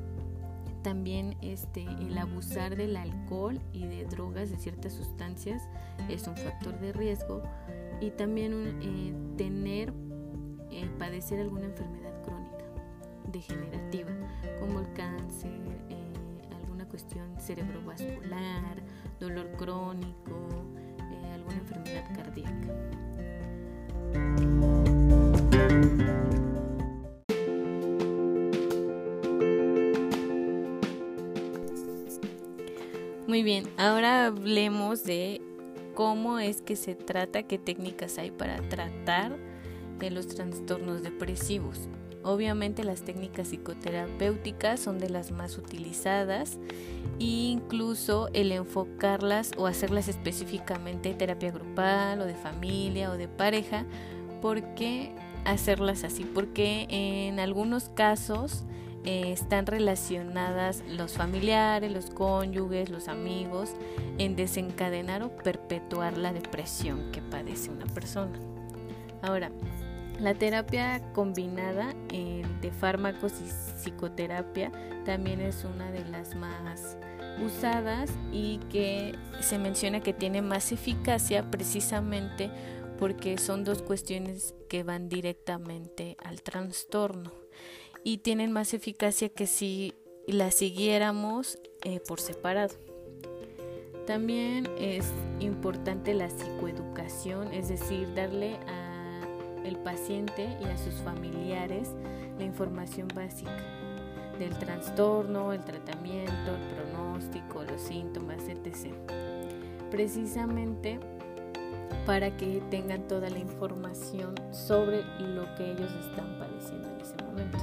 También 0.81 1.37
este, 1.41 1.83
el 1.83 2.17
abusar 2.17 2.75
del 2.75 2.97
alcohol 2.97 3.61
y 3.71 3.85
de 3.85 4.05
drogas, 4.05 4.49
de 4.49 4.57
ciertas 4.57 4.93
sustancias, 4.93 5.61
es 6.09 6.27
un 6.27 6.35
factor 6.35 6.77
de 6.79 6.91
riesgo. 6.91 7.43
Y 8.01 8.09
también 8.09 8.79
eh, 8.81 9.13
tener 9.37 9.93
eh, 10.71 10.89
padecer 10.97 11.39
alguna 11.39 11.65
enfermedad 11.65 12.21
crónica 12.23 12.65
degenerativa, 13.31 14.09
como 14.59 14.79
el 14.79 14.91
cáncer, 14.93 15.51
eh, 15.89 16.02
cuestión 16.93 17.27
cerebrovascular, 17.39 18.77
dolor 19.19 19.49
crónico, 19.57 20.47
eh, 21.11 21.33
alguna 21.33 21.55
enfermedad 21.55 22.05
cardíaca. 22.15 22.67
Muy 33.27 33.41
bien, 33.41 33.67
ahora 33.79 34.27
hablemos 34.27 35.03
de 35.03 35.41
cómo 35.95 36.37
es 36.37 36.61
que 36.61 36.75
se 36.75 36.93
trata, 36.93 37.41
qué 37.41 37.57
técnicas 37.57 38.19
hay 38.19 38.29
para 38.29 38.57
tratar 38.69 39.35
de 39.97 40.11
los 40.11 40.27
trastornos 40.27 41.01
depresivos. 41.01 41.89
Obviamente 42.23 42.85
las 42.85 43.01
técnicas 43.01 43.49
psicoterapéuticas 43.49 44.79
son 44.79 44.97
de 44.97 45.09
las 45.09 45.31
más 45.31 45.57
utilizadas 45.57 46.57
e 47.19 47.25
incluso 47.25 48.29
el 48.33 48.51
enfocarlas 48.53 49.51
o 49.57 49.67
hacerlas 49.67 50.07
específicamente 50.07 51.13
terapia 51.13 51.51
grupal 51.51 52.21
o 52.21 52.25
de 52.25 52.35
familia 52.35 53.11
o 53.11 53.17
de 53.17 53.27
pareja, 53.27 53.85
¿por 54.41 54.63
qué 54.75 55.13
hacerlas 55.43 56.05
así? 56.05 56.23
Porque 56.23 56.87
en 56.89 57.41
algunos 57.41 57.89
casos 57.89 58.63
eh, 59.03 59.33
están 59.33 59.65
relacionadas 59.65 60.81
los 60.87 61.13
familiares, 61.13 61.91
los 61.91 62.09
cónyuges, 62.09 62.89
los 62.89 63.09
amigos 63.09 63.71
en 64.17 64.37
desencadenar 64.37 65.23
o 65.23 65.35
perpetuar 65.35 66.17
la 66.17 66.31
depresión 66.31 67.11
que 67.11 67.21
padece 67.21 67.69
una 67.69 67.85
persona. 67.87 68.39
Ahora, 69.21 69.51
la 70.23 70.33
terapia 70.33 71.01
combinada 71.11 71.93
eh, 72.09 72.43
de 72.61 72.71
fármacos 72.71 73.33
y 73.41 73.81
psicoterapia 73.81 74.71
también 75.03 75.41
es 75.41 75.65
una 75.65 75.91
de 75.91 76.05
las 76.05 76.33
más 76.33 76.97
usadas 77.45 78.09
y 78.31 78.59
que 78.71 79.15
se 79.41 79.59
menciona 79.59 79.99
que 79.99 80.13
tiene 80.13 80.41
más 80.41 80.71
eficacia 80.71 81.51
precisamente 81.51 82.49
porque 82.97 83.37
son 83.37 83.65
dos 83.65 83.81
cuestiones 83.81 84.55
que 84.69 84.83
van 84.83 85.09
directamente 85.09 86.15
al 86.23 86.41
trastorno 86.41 87.33
y 88.05 88.19
tienen 88.19 88.53
más 88.53 88.73
eficacia 88.73 89.27
que 89.27 89.45
si 89.45 89.93
la 90.25 90.51
siguiéramos 90.51 91.59
eh, 91.83 91.99
por 91.99 92.21
separado. 92.21 92.75
También 94.07 94.69
es 94.77 95.05
importante 95.41 96.13
la 96.13 96.29
psicoeducación, 96.29 97.53
es 97.53 97.67
decir, 97.67 98.13
darle 98.13 98.55
a 98.67 98.82
el 99.63 99.77
paciente 99.77 100.57
y 100.61 100.65
a 100.65 100.77
sus 100.77 100.95
familiares 100.95 101.89
la 102.37 102.43
información 102.43 103.07
básica 103.13 103.57
del 104.39 104.57
trastorno, 104.57 105.53
el 105.53 105.63
tratamiento, 105.63 106.31
el 106.31 106.75
pronóstico, 106.75 107.63
los 107.63 107.81
síntomas, 107.81 108.43
etc. 108.47 108.93
Precisamente 109.91 110.99
para 112.05 112.35
que 112.35 112.61
tengan 112.69 113.07
toda 113.07 113.29
la 113.29 113.39
información 113.39 114.35
sobre 114.51 115.03
lo 115.19 115.43
que 115.55 115.71
ellos 115.71 115.91
están 116.07 116.37
padeciendo 116.37 116.89
en 116.89 117.01
ese 117.01 117.15
momento. 117.23 117.57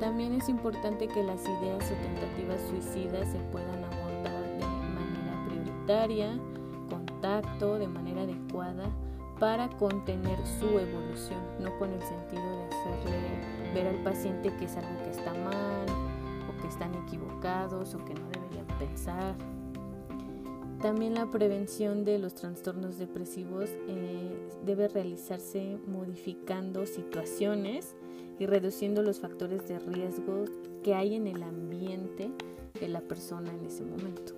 También 0.00 0.34
es 0.34 0.48
importante 0.48 1.08
que 1.08 1.22
las 1.22 1.42
ideas 1.42 1.90
o 1.90 1.94
tentativas 2.02 2.60
suicidas 2.68 3.28
se 3.30 3.38
puedan 3.50 3.84
abordar 3.84 4.42
de 4.42 4.64
manera 4.66 5.44
prioritaria, 5.48 6.38
contacto, 6.90 7.78
de 7.78 7.88
manera 7.88 8.22
adecuada, 8.22 8.90
para 9.38 9.68
contener 9.68 10.38
su 10.58 10.66
evolución, 10.78 11.40
no 11.60 11.76
con 11.78 11.92
el 11.92 12.02
sentido 12.02 12.42
de 12.42 12.64
hacerle 12.64 13.74
ver 13.74 13.86
al 13.86 14.02
paciente 14.02 14.54
que 14.56 14.64
es 14.64 14.76
algo 14.76 15.02
que 15.04 15.10
está 15.10 15.32
mal 15.32 15.86
o 16.48 16.60
que 16.60 16.68
están 16.68 16.94
equivocados 17.06 17.94
o 17.94 18.04
que 18.04 18.14
no 18.14 18.28
deberían 18.30 18.66
pensar. 18.78 19.36
También 20.80 21.14
la 21.14 21.26
prevención 21.26 22.04
de 22.04 22.18
los 22.18 22.34
trastornos 22.34 22.98
depresivos 22.98 23.68
eh, 23.88 24.48
debe 24.64 24.88
realizarse 24.88 25.76
modificando 25.86 26.86
situaciones 26.86 27.96
y 28.38 28.46
reduciendo 28.46 29.02
los 29.02 29.18
factores 29.18 29.66
de 29.68 29.80
riesgo 29.80 30.44
que 30.84 30.94
hay 30.94 31.16
en 31.16 31.26
el 31.26 31.42
ambiente 31.42 32.30
de 32.80 32.88
la 32.88 33.00
persona 33.00 33.50
en 33.52 33.66
ese 33.66 33.84
momento. 33.84 34.34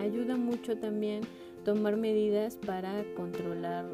Ayuda 0.00 0.36
mucho 0.36 0.78
también 0.78 1.22
tomar 1.64 1.96
medidas 1.96 2.56
para 2.56 3.04
controlar 3.16 3.86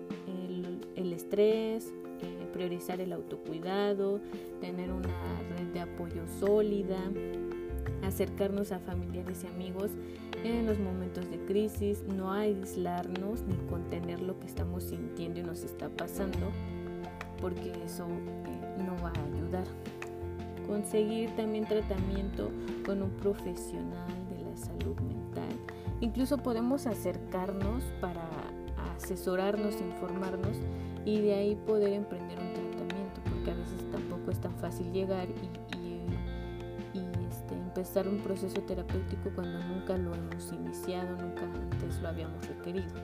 el, 0.96 1.12
estrés, 1.12 1.92
eh, 2.22 2.48
priorizar 2.52 3.00
el 3.00 3.12
autocuidado, 3.12 4.20
tener 4.60 4.90
una 4.90 5.08
red 5.50 5.66
de 5.72 5.80
apoyo 5.80 6.26
sólida, 6.40 6.98
acercarnos 8.02 8.72
a 8.72 8.78
familiares 8.78 9.44
y 9.44 9.46
amigos 9.48 9.90
en 10.44 10.66
los 10.66 10.78
momentos 10.78 11.28
de 11.30 11.38
crisis, 11.44 12.02
no 12.04 12.32
aislarnos 12.32 13.42
ni 13.42 13.56
contener 13.68 14.20
lo 14.20 14.38
que 14.38 14.46
estamos 14.46 14.84
sintiendo 14.84 15.40
y 15.40 15.42
nos 15.42 15.64
está 15.64 15.88
pasando, 15.88 16.50
porque 17.40 17.72
eso 17.84 18.06
eh, 18.06 18.82
no 18.84 18.94
va 19.02 19.12
a 19.14 19.36
ayudar. 19.36 19.66
Conseguir 20.66 21.30
también 21.36 21.64
tratamiento 21.64 22.50
con 22.84 23.02
un 23.02 23.10
profesional 23.10 24.08
de 24.30 24.44
la 24.44 24.56
salud 24.56 24.96
mental 25.00 25.27
Incluso 26.00 26.38
podemos 26.38 26.86
acercarnos 26.86 27.84
para 28.00 28.22
asesorarnos, 28.96 29.80
informarnos 29.80 30.56
y 31.04 31.20
de 31.20 31.34
ahí 31.34 31.56
poder 31.66 31.92
emprender 31.92 32.38
un 32.38 32.52
tratamiento, 32.52 33.20
porque 33.28 33.50
a 33.50 33.54
veces 33.54 33.90
tampoco 33.90 34.30
es 34.30 34.40
tan 34.40 34.54
fácil 34.56 34.92
llegar 34.92 35.28
y, 35.28 35.34
este, 37.28 37.54
empezar 37.54 38.08
un 38.08 38.18
proceso 38.18 38.60
terapéutico 38.62 39.30
cuando 39.34 39.58
nunca 39.64 39.96
lo 39.96 40.14
hemos 40.14 40.52
iniciado, 40.52 41.16
nunca 41.16 41.42
antes 41.42 42.00
lo 42.00 42.08
habíamos 42.08 42.46
requerido. 42.46 42.94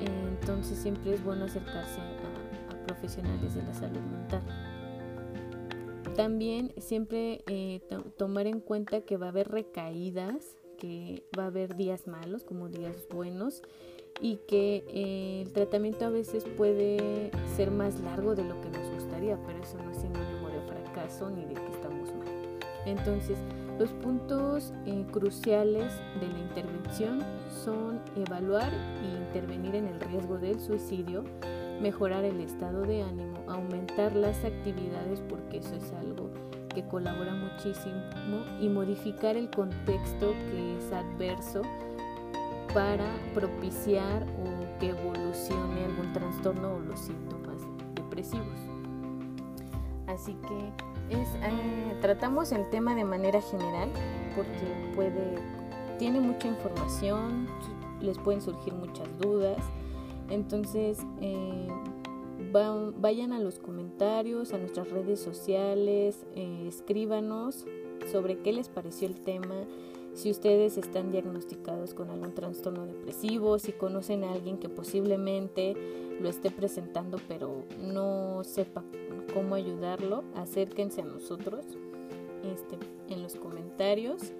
Entonces 0.00 0.78
siempre 0.78 1.14
es 1.14 1.24
bueno 1.24 1.44
acercarse 1.44 2.00
a, 2.00 2.86
profesionales 2.86 3.54
de 3.54 3.62
la 3.62 3.74
salud 3.74 4.00
mental. 4.00 4.42
También 6.14 6.72
siempre 6.78 7.42
eh, 7.48 7.80
tomar 8.16 8.46
en 8.46 8.60
cuenta 8.60 9.00
que 9.00 9.16
va 9.16 9.26
a 9.26 9.28
haber 9.30 9.48
recaídas 9.48 10.56
que 10.76 11.24
va 11.38 11.44
a 11.44 11.46
haber 11.46 11.76
días 11.76 12.06
malos 12.06 12.44
como 12.44 12.68
días 12.68 13.06
buenos 13.10 13.62
y 14.20 14.36
que 14.48 14.84
eh, 14.88 15.42
el 15.42 15.52
tratamiento 15.52 16.06
a 16.06 16.10
veces 16.10 16.44
puede 16.56 17.30
ser 17.56 17.70
más 17.70 18.00
largo 18.00 18.34
de 18.34 18.44
lo 18.44 18.60
que 18.60 18.70
nos 18.70 18.88
gustaría, 18.94 19.38
pero 19.46 19.62
eso 19.62 19.76
no 19.78 19.90
es 19.90 19.98
sinónimo 19.98 20.48
de 20.48 20.60
fracaso 20.62 21.30
ni 21.30 21.44
de 21.44 21.54
que 21.54 21.72
estamos 21.72 22.14
mal. 22.14 22.28
Entonces, 22.86 23.38
Los 23.78 23.90
puntos 23.90 24.72
eh, 24.86 25.04
cruciales 25.12 25.92
de 26.18 26.28
la 26.28 26.38
intervención 26.38 27.22
son 27.62 28.00
evaluar 28.16 28.72
e 28.72 29.18
intervenir 29.26 29.74
en 29.74 29.86
el 29.86 30.00
riesgo 30.00 30.38
del 30.38 30.58
suicidio, 30.60 31.24
mejorar 31.82 32.24
el 32.24 32.40
estado 32.40 32.82
de 32.82 33.02
ánimo, 33.02 33.36
aumentar 33.48 34.16
las 34.16 34.42
actividades 34.46 35.20
porque 35.28 35.58
eso 35.58 35.74
es 35.74 35.92
algo 35.92 36.30
que 36.76 36.84
colabora 36.84 37.32
muchísimo 37.32 38.02
y 38.60 38.68
modificar 38.68 39.34
el 39.34 39.48
contexto 39.48 40.32
que 40.50 40.76
es 40.76 40.92
adverso 40.92 41.62
para 42.74 43.06
propiciar 43.32 44.24
o 44.24 44.78
que 44.78 44.90
evolucione 44.90 45.86
algún 45.86 46.12
trastorno 46.12 46.74
o 46.74 46.80
los 46.80 47.00
síntomas 47.00 47.62
depresivos. 47.94 48.58
Así 50.06 50.34
que 50.46 51.16
eh, 51.16 51.96
tratamos 52.02 52.52
el 52.52 52.68
tema 52.68 52.94
de 52.94 53.04
manera 53.04 53.40
general 53.40 53.88
porque 54.36 54.92
puede, 54.94 55.36
tiene 55.98 56.20
mucha 56.20 56.48
información, 56.48 57.46
les 58.02 58.18
pueden 58.18 58.42
surgir 58.42 58.74
muchas 58.74 59.08
dudas. 59.18 59.64
Entonces, 60.28 60.98
eh, 61.22 61.68
vayan 62.52 63.32
a 63.32 63.38
los 63.38 63.58
comentarios, 63.58 64.52
a 64.52 64.58
nuestras 64.58 64.90
redes 64.90 65.20
sociales, 65.20 66.26
eh, 66.34 66.64
escríbanos 66.66 67.66
sobre 68.10 68.38
qué 68.38 68.52
les 68.52 68.68
pareció 68.68 69.08
el 69.08 69.20
tema, 69.20 69.66
si 70.16 70.30
ustedes 70.30 70.78
están 70.78 71.12
diagnosticados 71.12 71.92
con 71.92 72.08
algún 72.08 72.34
trastorno 72.34 72.86
depresivo, 72.86 73.58
si 73.58 73.72
conocen 73.72 74.24
a 74.24 74.32
alguien 74.32 74.56
que 74.56 74.70
posiblemente 74.70 75.74
lo 76.20 76.30
esté 76.30 76.50
presentando 76.50 77.18
pero 77.28 77.66
no 77.78 78.42
sepa 78.42 78.82
cómo 79.34 79.54
ayudarlo, 79.54 80.24
acérquense 80.34 81.02
a 81.02 81.04
nosotros 81.04 81.66
este, 82.44 82.78
en 83.12 83.22
los 83.22 83.34
comentarios. 83.36 84.32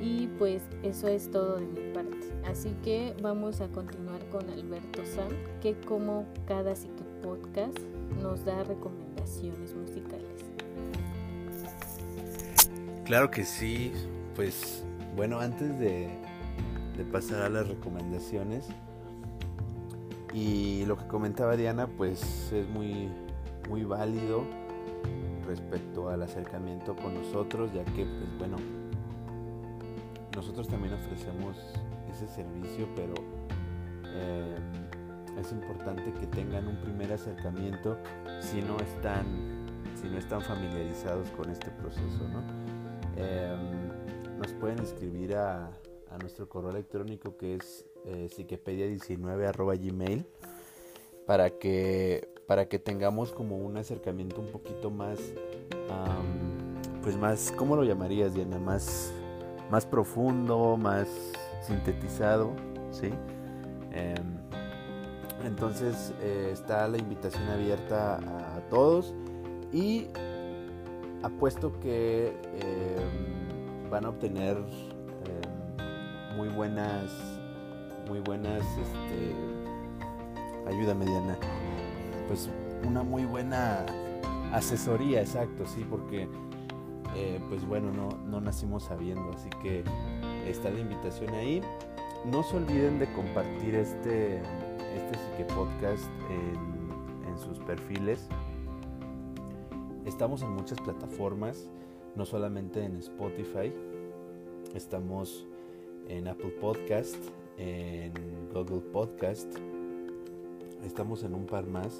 Y 0.00 0.28
pues 0.38 0.62
eso 0.82 1.08
es 1.08 1.30
todo 1.30 1.56
de 1.56 1.66
mi 1.66 1.92
parte. 1.92 2.16
Así 2.46 2.70
que 2.82 3.14
vamos 3.20 3.60
a 3.60 3.68
continuar 3.68 4.24
con 4.30 4.48
Alberto 4.48 5.04
Sam, 5.04 5.28
que 5.60 5.74
como 5.80 6.24
cada 6.46 6.76
psique 6.76 7.02
podcast 7.22 7.78
nos 8.22 8.44
da 8.44 8.64
recomendaciones 8.64 9.74
musicales. 9.74 10.26
Claro 13.04 13.30
que 13.30 13.44
sí, 13.44 13.92
pues 14.34 14.84
bueno, 15.16 15.40
antes 15.40 15.78
de, 15.78 16.10
pasar 17.10 17.42
a 17.42 17.48
las 17.48 17.68
recomendaciones, 17.68 18.66
y 20.34 20.84
lo 20.84 20.96
que 20.96 21.06
comentaba 21.06 21.56
Diana, 21.56 21.86
pues 21.86 22.52
es 22.52 22.68
muy, 22.68 23.08
muy 23.68 23.84
válido 23.84 24.44
respecto 25.46 26.10
al 26.10 26.22
acercamiento 26.22 26.94
con 26.94 27.14
nosotros, 27.14 27.72
ya 27.72 27.84
que, 27.84 28.04
pues 28.04 28.38
bueno, 28.38 28.56
nosotros 30.36 30.68
también 30.68 30.94
ofrecemos 30.94 31.56
ese 32.12 32.28
servicio, 32.28 32.86
pero 32.94 33.14
eh, 34.06 34.56
es 35.40 35.52
importante 35.52 36.12
que 36.12 36.26
tengan 36.26 36.66
un 36.68 36.80
primer 36.80 37.12
acercamiento 37.12 37.96
si 38.40 38.60
no 38.60 38.76
están, 38.78 39.24
si 40.00 40.08
no 40.08 40.18
están 40.18 40.42
familiarizados 40.42 41.28
con 41.30 41.50
este 41.50 41.70
proceso, 41.70 42.28
¿no? 42.28 42.42
Em, 43.16 44.38
nos 44.38 44.52
pueden 44.54 44.78
escribir 44.80 45.34
a, 45.34 45.66
a, 46.10 46.18
nuestro 46.20 46.48
correo 46.48 46.70
electrónico 46.70 47.36
que 47.36 47.56
es 47.56 47.84
eh, 48.04 48.28
psiquepedia19 48.30 49.78
gmail 49.78 50.24
para 51.26 51.50
que 51.50 52.28
para 52.46 52.68
que 52.68 52.78
tengamos 52.78 53.32
como 53.32 53.58
un 53.58 53.76
acercamiento 53.76 54.40
un 54.40 54.50
poquito 54.50 54.90
más 54.90 55.18
pues 57.02 57.16
más 57.16 57.52
cómo 57.52 57.76
lo 57.76 57.84
llamarías 57.84 58.34
Diana 58.34 58.58
más 58.58 59.12
más 59.70 59.84
profundo 59.84 60.76
más 60.76 61.08
sintetizado 61.60 62.52
sí 62.90 63.10
em, 63.92 64.37
entonces 65.44 66.12
eh, 66.20 66.50
está 66.52 66.86
la 66.88 66.98
invitación 66.98 67.48
abierta 67.48 68.16
a 68.16 68.60
todos 68.70 69.14
y 69.72 70.06
apuesto 71.22 71.78
que 71.80 72.28
em, 72.54 73.90
van 73.90 74.04
a 74.04 74.10
obtener 74.10 74.56
em, 74.56 76.36
muy 76.36 76.48
buenas, 76.48 77.10
muy 78.08 78.20
buenas, 78.20 78.62
este, 78.62 79.34
ayúdame 80.66 81.04
Diana, 81.06 81.36
pues 82.28 82.48
una 82.86 83.02
muy 83.02 83.24
buena 83.24 83.84
asesoría, 84.52 85.20
exacto, 85.20 85.66
sí, 85.66 85.84
porque 85.88 86.28
eh, 87.16 87.40
pues 87.48 87.66
bueno, 87.66 87.90
no, 87.92 88.10
no 88.26 88.40
nacimos 88.40 88.84
sabiendo, 88.84 89.32
así 89.34 89.48
que 89.62 89.82
está 90.46 90.70
la 90.70 90.80
invitación 90.80 91.34
ahí. 91.34 91.62
No 92.24 92.42
se 92.42 92.56
olviden 92.56 92.98
de 92.98 93.12
compartir 93.12 93.74
este, 93.74 94.40
este 94.96 95.18
Psique 95.18 95.44
Podcast 95.54 96.10
en, 96.30 97.38
sus 97.38 97.60
perfiles. 97.60 98.26
Estamos 100.04 100.42
en 100.42 100.50
muchas 100.50 100.80
plataformas, 100.80 101.70
no 102.16 102.24
solamente 102.24 102.82
en 102.82 102.96
Spotify, 102.96 103.72
estamos 104.74 105.46
en 106.08 106.26
Apple 106.26 106.50
Podcast, 106.60 107.14
en 107.56 108.12
Google 108.52 108.80
Podcast, 108.80 109.54
estamos 110.84 111.22
en 111.22 111.34
un 111.34 111.46
par 111.46 111.64
más 111.68 111.96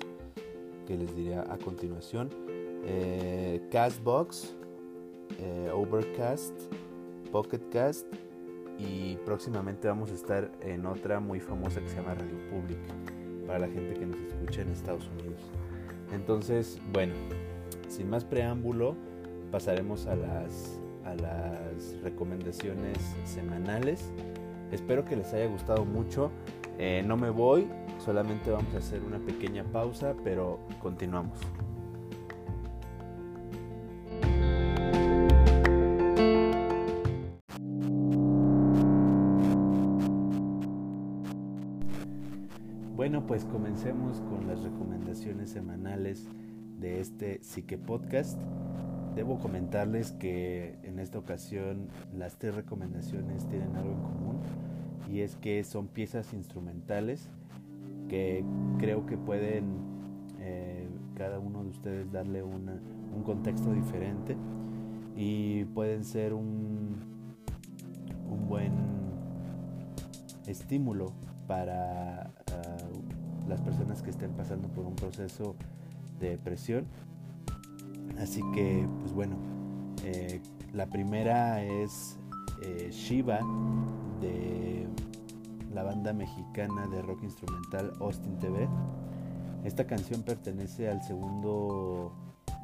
que 0.88 0.96
les 0.96 1.14
diré 1.14 1.36
a 1.36 1.56
continuación. 1.64 2.30
Eh, 2.84 3.60
Castbox, 3.70 4.56
eh, 5.38 5.70
Overcast, 5.72 6.54
Pocketcast 7.30 8.06
y 8.78 9.16
próximamente 9.24 9.88
vamos 9.88 10.10
a 10.10 10.14
estar 10.14 10.50
en 10.60 10.86
otra 10.86 11.20
muy 11.20 11.40
famosa 11.40 11.80
que 11.80 11.88
se 11.88 11.96
llama 11.96 12.14
Radio 12.14 12.38
Public 12.50 12.78
para 13.46 13.60
la 13.60 13.68
gente 13.68 13.94
que 13.94 14.06
nos 14.06 14.20
escucha 14.20 14.62
en 14.62 14.70
Estados 14.70 15.08
Unidos. 15.18 15.40
Entonces, 16.12 16.80
bueno, 16.92 17.14
sin 17.88 18.08
más 18.08 18.24
preámbulo, 18.24 18.94
pasaremos 19.50 20.06
a 20.06 20.14
las, 20.14 20.80
a 21.04 21.14
las 21.14 22.00
recomendaciones 22.02 22.98
semanales. 23.24 24.12
Espero 24.70 25.04
que 25.04 25.16
les 25.16 25.32
haya 25.32 25.46
gustado 25.46 25.84
mucho. 25.84 26.30
Eh, 26.78 27.02
no 27.04 27.16
me 27.16 27.30
voy, 27.30 27.66
solamente 27.98 28.50
vamos 28.50 28.72
a 28.74 28.78
hacer 28.78 29.02
una 29.02 29.18
pequeña 29.18 29.64
pausa, 29.64 30.14
pero 30.22 30.60
continuamos. 30.80 31.38
Comencemos 43.78 44.20
con 44.22 44.48
las 44.48 44.60
recomendaciones 44.64 45.50
semanales 45.50 46.26
de 46.80 46.98
este 46.98 47.38
Psique 47.44 47.78
Podcast. 47.78 48.36
Debo 49.14 49.38
comentarles 49.38 50.10
que 50.10 50.76
en 50.82 50.98
esta 50.98 51.20
ocasión 51.20 51.86
las 52.12 52.38
tres 52.38 52.56
recomendaciones 52.56 53.46
tienen 53.46 53.76
algo 53.76 53.92
en 53.92 54.00
común 54.00 54.40
y 55.08 55.20
es 55.20 55.36
que 55.36 55.62
son 55.62 55.86
piezas 55.86 56.34
instrumentales 56.34 57.30
que 58.08 58.44
creo 58.80 59.06
que 59.06 59.16
pueden 59.16 59.76
eh, 60.40 60.88
cada 61.14 61.38
uno 61.38 61.62
de 61.62 61.70
ustedes 61.70 62.10
darle 62.10 62.42
un 62.42 63.22
contexto 63.24 63.72
diferente 63.72 64.36
y 65.14 65.66
pueden 65.66 66.02
ser 66.02 66.34
un, 66.34 66.96
un 68.28 68.48
buen 68.48 68.72
estímulo 70.48 71.12
para 71.46 72.32
las 73.48 73.60
personas 73.60 74.02
que 74.02 74.10
estén 74.10 74.32
pasando 74.32 74.68
por 74.68 74.86
un 74.86 74.94
proceso 74.94 75.56
de 76.20 76.30
depresión. 76.30 76.86
Así 78.18 78.42
que, 78.54 78.86
pues 79.00 79.12
bueno, 79.12 79.36
eh, 80.04 80.40
la 80.72 80.86
primera 80.86 81.62
es 81.62 82.18
eh, 82.62 82.88
Shiva 82.90 83.40
de 84.20 84.86
la 85.72 85.82
banda 85.82 86.12
mexicana 86.12 86.86
de 86.88 87.02
rock 87.02 87.22
instrumental 87.22 87.92
Austin 88.00 88.38
TV. 88.38 88.68
Esta 89.64 89.86
canción 89.86 90.22
pertenece 90.22 90.88
al 90.88 91.02
segundo 91.02 92.12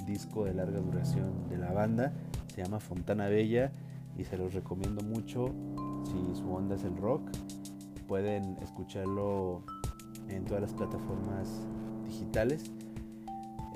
disco 0.06 0.44
de 0.44 0.54
larga 0.54 0.80
duración 0.80 1.48
de 1.48 1.58
la 1.58 1.72
banda, 1.72 2.12
se 2.54 2.62
llama 2.62 2.80
Fontana 2.80 3.28
Bella 3.28 3.72
y 4.18 4.24
se 4.24 4.36
los 4.36 4.54
recomiendo 4.54 5.02
mucho 5.02 5.50
si 6.04 6.40
su 6.40 6.52
onda 6.52 6.76
es 6.76 6.84
el 6.84 6.96
rock. 6.96 7.22
Pueden 8.06 8.58
escucharlo 8.62 9.62
en 10.28 10.44
todas 10.44 10.62
las 10.62 10.72
plataformas 10.72 11.48
digitales. 12.04 12.64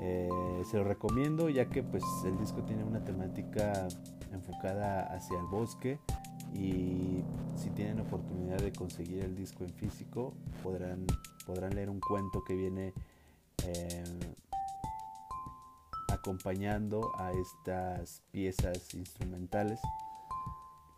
Eh, 0.01 0.29
se 0.69 0.77
lo 0.77 0.83
recomiendo 0.85 1.49
ya 1.49 1.69
que 1.69 1.83
pues 1.83 2.03
el 2.25 2.37
disco 2.37 2.63
tiene 2.63 2.83
una 2.83 3.03
temática 3.03 3.87
enfocada 4.31 5.03
hacia 5.13 5.37
el 5.37 5.45
bosque 5.47 5.99
y 6.53 7.21
si 7.55 7.69
tienen 7.71 7.99
oportunidad 7.99 8.57
de 8.57 8.71
conseguir 8.71 9.23
el 9.23 9.35
disco 9.35 9.65
en 9.65 9.71
físico 9.71 10.33
podrán, 10.63 11.05
podrán 11.45 11.75
leer 11.75 11.89
un 11.89 11.99
cuento 11.99 12.43
que 12.43 12.55
viene 12.55 12.93
a 13.59 14.39
acompañando 16.13 17.11
a 17.17 17.31
estas 17.31 18.21
piezas 18.31 18.93
instrumentales. 18.93 19.79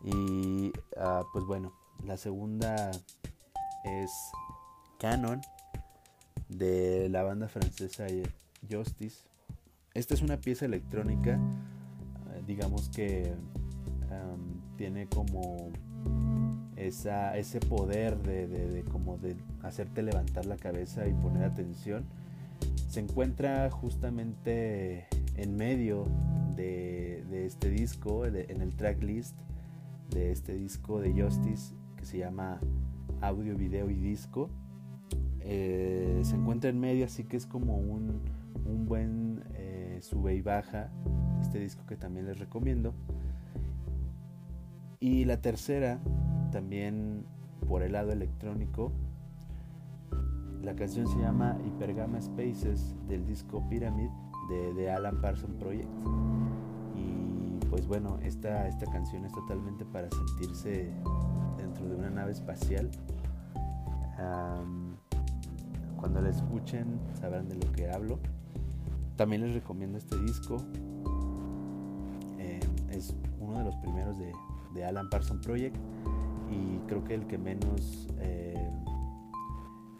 Y 0.04 0.72
ah, 0.98 1.22
pues 1.32 1.44
bueno, 1.44 1.72
la 2.04 2.16
segunda 2.16 2.90
es 3.84 4.10
Canon 5.02 5.40
de 6.48 7.08
la 7.08 7.24
banda 7.24 7.48
francesa 7.48 8.06
Justice. 8.70 9.24
Esta 9.94 10.14
es 10.14 10.22
una 10.22 10.36
pieza 10.36 10.64
electrónica, 10.64 11.40
eh, 12.30 12.42
digamos 12.46 12.88
que 12.88 13.34
tiene 14.76 15.08
como 15.08 15.70
esa, 16.76 17.36
ese 17.36 17.58
poder 17.58 18.16
de, 18.22 18.84
como 18.92 19.18
de 19.18 19.34
hacerte 19.62 20.02
levantar 20.02 20.46
la 20.46 20.56
cabeza 20.56 21.08
y 21.08 21.12
poner 21.14 21.44
atención. 21.44 22.04
Se 22.88 23.00
encuentra 23.00 23.70
justamente 23.70 25.08
en 25.34 25.56
medio 25.56 26.06
de, 26.54 27.24
este 27.44 27.70
disco, 27.70 28.24
en 28.24 28.60
el 28.60 28.76
tracklist 28.76 29.36
de 30.10 30.30
este 30.30 30.54
disco 30.54 31.00
de 31.00 31.12
Justice 31.12 31.74
que 31.96 32.04
se 32.04 32.18
llama 32.18 32.60
Audio, 33.20 33.56
Video 33.56 33.90
y 33.90 33.94
Disco. 33.94 34.48
Eh, 35.44 36.20
se 36.24 36.36
encuentra 36.36 36.70
en 36.70 36.78
medio, 36.78 37.04
así 37.04 37.24
que 37.24 37.36
es 37.36 37.46
como 37.46 37.76
un, 37.76 38.20
un 38.64 38.86
buen 38.86 39.42
eh, 39.54 39.98
sube 40.02 40.34
y 40.34 40.42
baja. 40.42 40.90
Este 41.40 41.58
disco 41.58 41.84
que 41.86 41.96
también 41.96 42.26
les 42.26 42.38
recomiendo. 42.38 42.94
Y 45.00 45.24
la 45.24 45.40
tercera, 45.40 45.98
también 46.52 47.24
por 47.68 47.82
el 47.82 47.92
lado 47.92 48.12
electrónico, 48.12 48.92
la 50.62 50.76
canción 50.76 51.08
se 51.08 51.18
llama 51.18 51.58
Hypergama 51.66 52.20
Spaces 52.22 52.94
del 53.08 53.26
disco 53.26 53.66
Pyramid 53.68 54.10
de, 54.76 54.90
Alan 54.90 55.20
Parsons 55.20 55.56
Project. 55.56 55.88
Y 56.94 57.66
pues 57.66 57.86
bueno, 57.88 58.18
esta, 58.22 58.68
esta 58.68 58.86
canción 58.86 59.24
es 59.24 59.32
totalmente 59.32 59.84
para 59.84 60.08
sentirse 60.10 60.92
dentro 61.56 61.88
de 61.88 61.96
una 61.96 62.10
nave 62.10 62.32
espacial. 62.32 62.90
Cuando 66.02 66.20
la 66.20 66.30
escuchen 66.30 66.98
sabrán 67.20 67.48
de 67.48 67.54
lo 67.54 67.70
que 67.70 67.88
hablo. 67.88 68.18
También 69.16 69.42
les 69.42 69.54
recomiendo 69.54 69.98
este 69.98 70.18
disco. 70.18 70.56
Eh, 72.40 72.58
es 72.90 73.14
uno 73.38 73.58
de 73.58 73.64
los 73.66 73.76
primeros 73.76 74.18
de, 74.18 74.32
de 74.74 74.84
Alan 74.84 75.08
Parsons 75.08 75.46
Project 75.46 75.76
y 76.50 76.78
creo 76.88 77.04
que 77.04 77.14
el 77.14 77.28
que 77.28 77.38
menos 77.38 78.08
eh, 78.18 78.68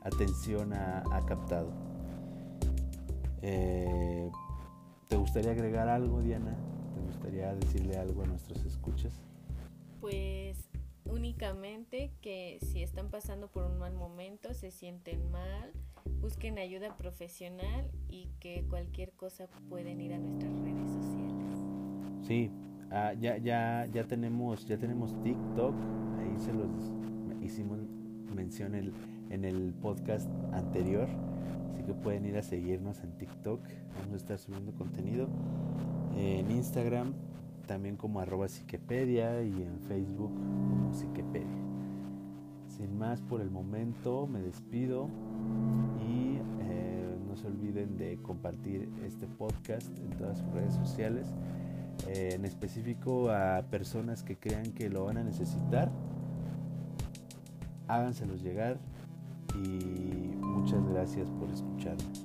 atención 0.02 0.72
ha, 0.72 1.22
captado. 1.24 1.70
Eh, 3.42 4.28
¿Te 5.06 5.16
gustaría 5.16 5.52
agregar 5.52 5.88
algo, 5.88 6.20
Diana? 6.20 6.56
¿Te 6.96 7.00
gustaría 7.00 7.54
decirle 7.54 7.96
algo 7.96 8.24
a 8.24 8.26
nuestros 8.26 8.64
escuchas? 8.64 9.22
Pues 10.00 10.68
únicamente 11.04 12.10
que 12.20 12.58
si 12.60 12.82
están 12.82 13.08
pasando 13.08 13.46
por 13.46 13.66
un 13.66 13.78
mal 13.78 13.94
momento, 13.94 14.52
se 14.52 14.72
sienten 14.72 15.30
mal, 15.30 15.70
busquen 16.20 16.58
ayuda 16.58 16.96
profesional 16.96 17.90
y 18.08 18.28
que 18.40 18.64
cualquier 18.68 19.12
cosa 19.12 19.48
pueden 19.68 20.00
ir 20.00 20.14
a 20.14 20.18
nuestras 20.18 20.52
redes 20.60 20.90
sociales. 20.90 22.26
Sí, 22.26 22.50
Ah, 22.94 23.14
ya, 23.14 23.38
ya, 23.38 23.86
ya 23.90 24.04
tenemos, 24.04 24.66
ya 24.66 24.76
tenemos 24.76 25.18
TikTok, 25.22 25.74
ahí 26.18 26.38
se 26.38 26.52
los 26.52 26.68
hicimos 27.40 27.78
mención 28.36 28.74
en 28.74 29.44
el 29.46 29.72
podcast 29.72 30.28
anterior, 30.52 31.08
así 31.72 31.84
que 31.84 31.94
pueden 31.94 32.26
ir 32.26 32.36
a 32.36 32.42
seguirnos 32.42 33.02
en 33.02 33.16
TikTok, 33.16 33.60
vamos 33.98 34.12
a 34.12 34.16
estar 34.16 34.38
subiendo 34.38 34.72
contenido, 34.72 35.26
en 36.18 36.50
Instagram 36.50 37.14
también 37.66 37.96
como 37.96 38.20
arroba 38.20 38.46
psiquepedia 38.46 39.42
y 39.42 39.62
en 39.62 39.80
Facebook 39.88 40.34
como 40.34 40.92
psiquepedia. 40.92 41.46
Sin 42.66 42.98
más 42.98 43.22
por 43.22 43.40
el 43.40 43.50
momento, 43.50 44.26
me 44.26 44.42
despido 44.42 45.08
olviden 47.44 47.96
de 47.96 48.18
compartir 48.22 48.88
este 49.05 49.26
podcast 49.26 49.87
en 49.98 50.11
todas 50.16 50.38
sus 50.38 50.50
redes 50.52 50.74
sociales. 50.74 51.26
Eh, 52.09 52.31
en 52.35 52.44
específico 52.44 53.31
a 53.31 53.62
personas 53.70 54.22
que 54.22 54.37
crean 54.37 54.72
que 54.72 54.88
lo 54.88 55.05
van 55.05 55.18
a 55.18 55.24
necesitar, 55.24 55.90
háganselos 57.87 58.42
llegar 58.42 58.78
y 59.55 60.35
muchas 60.40 60.85
gracias 60.88 61.31
por 61.31 61.50
escucharme. 61.50 62.21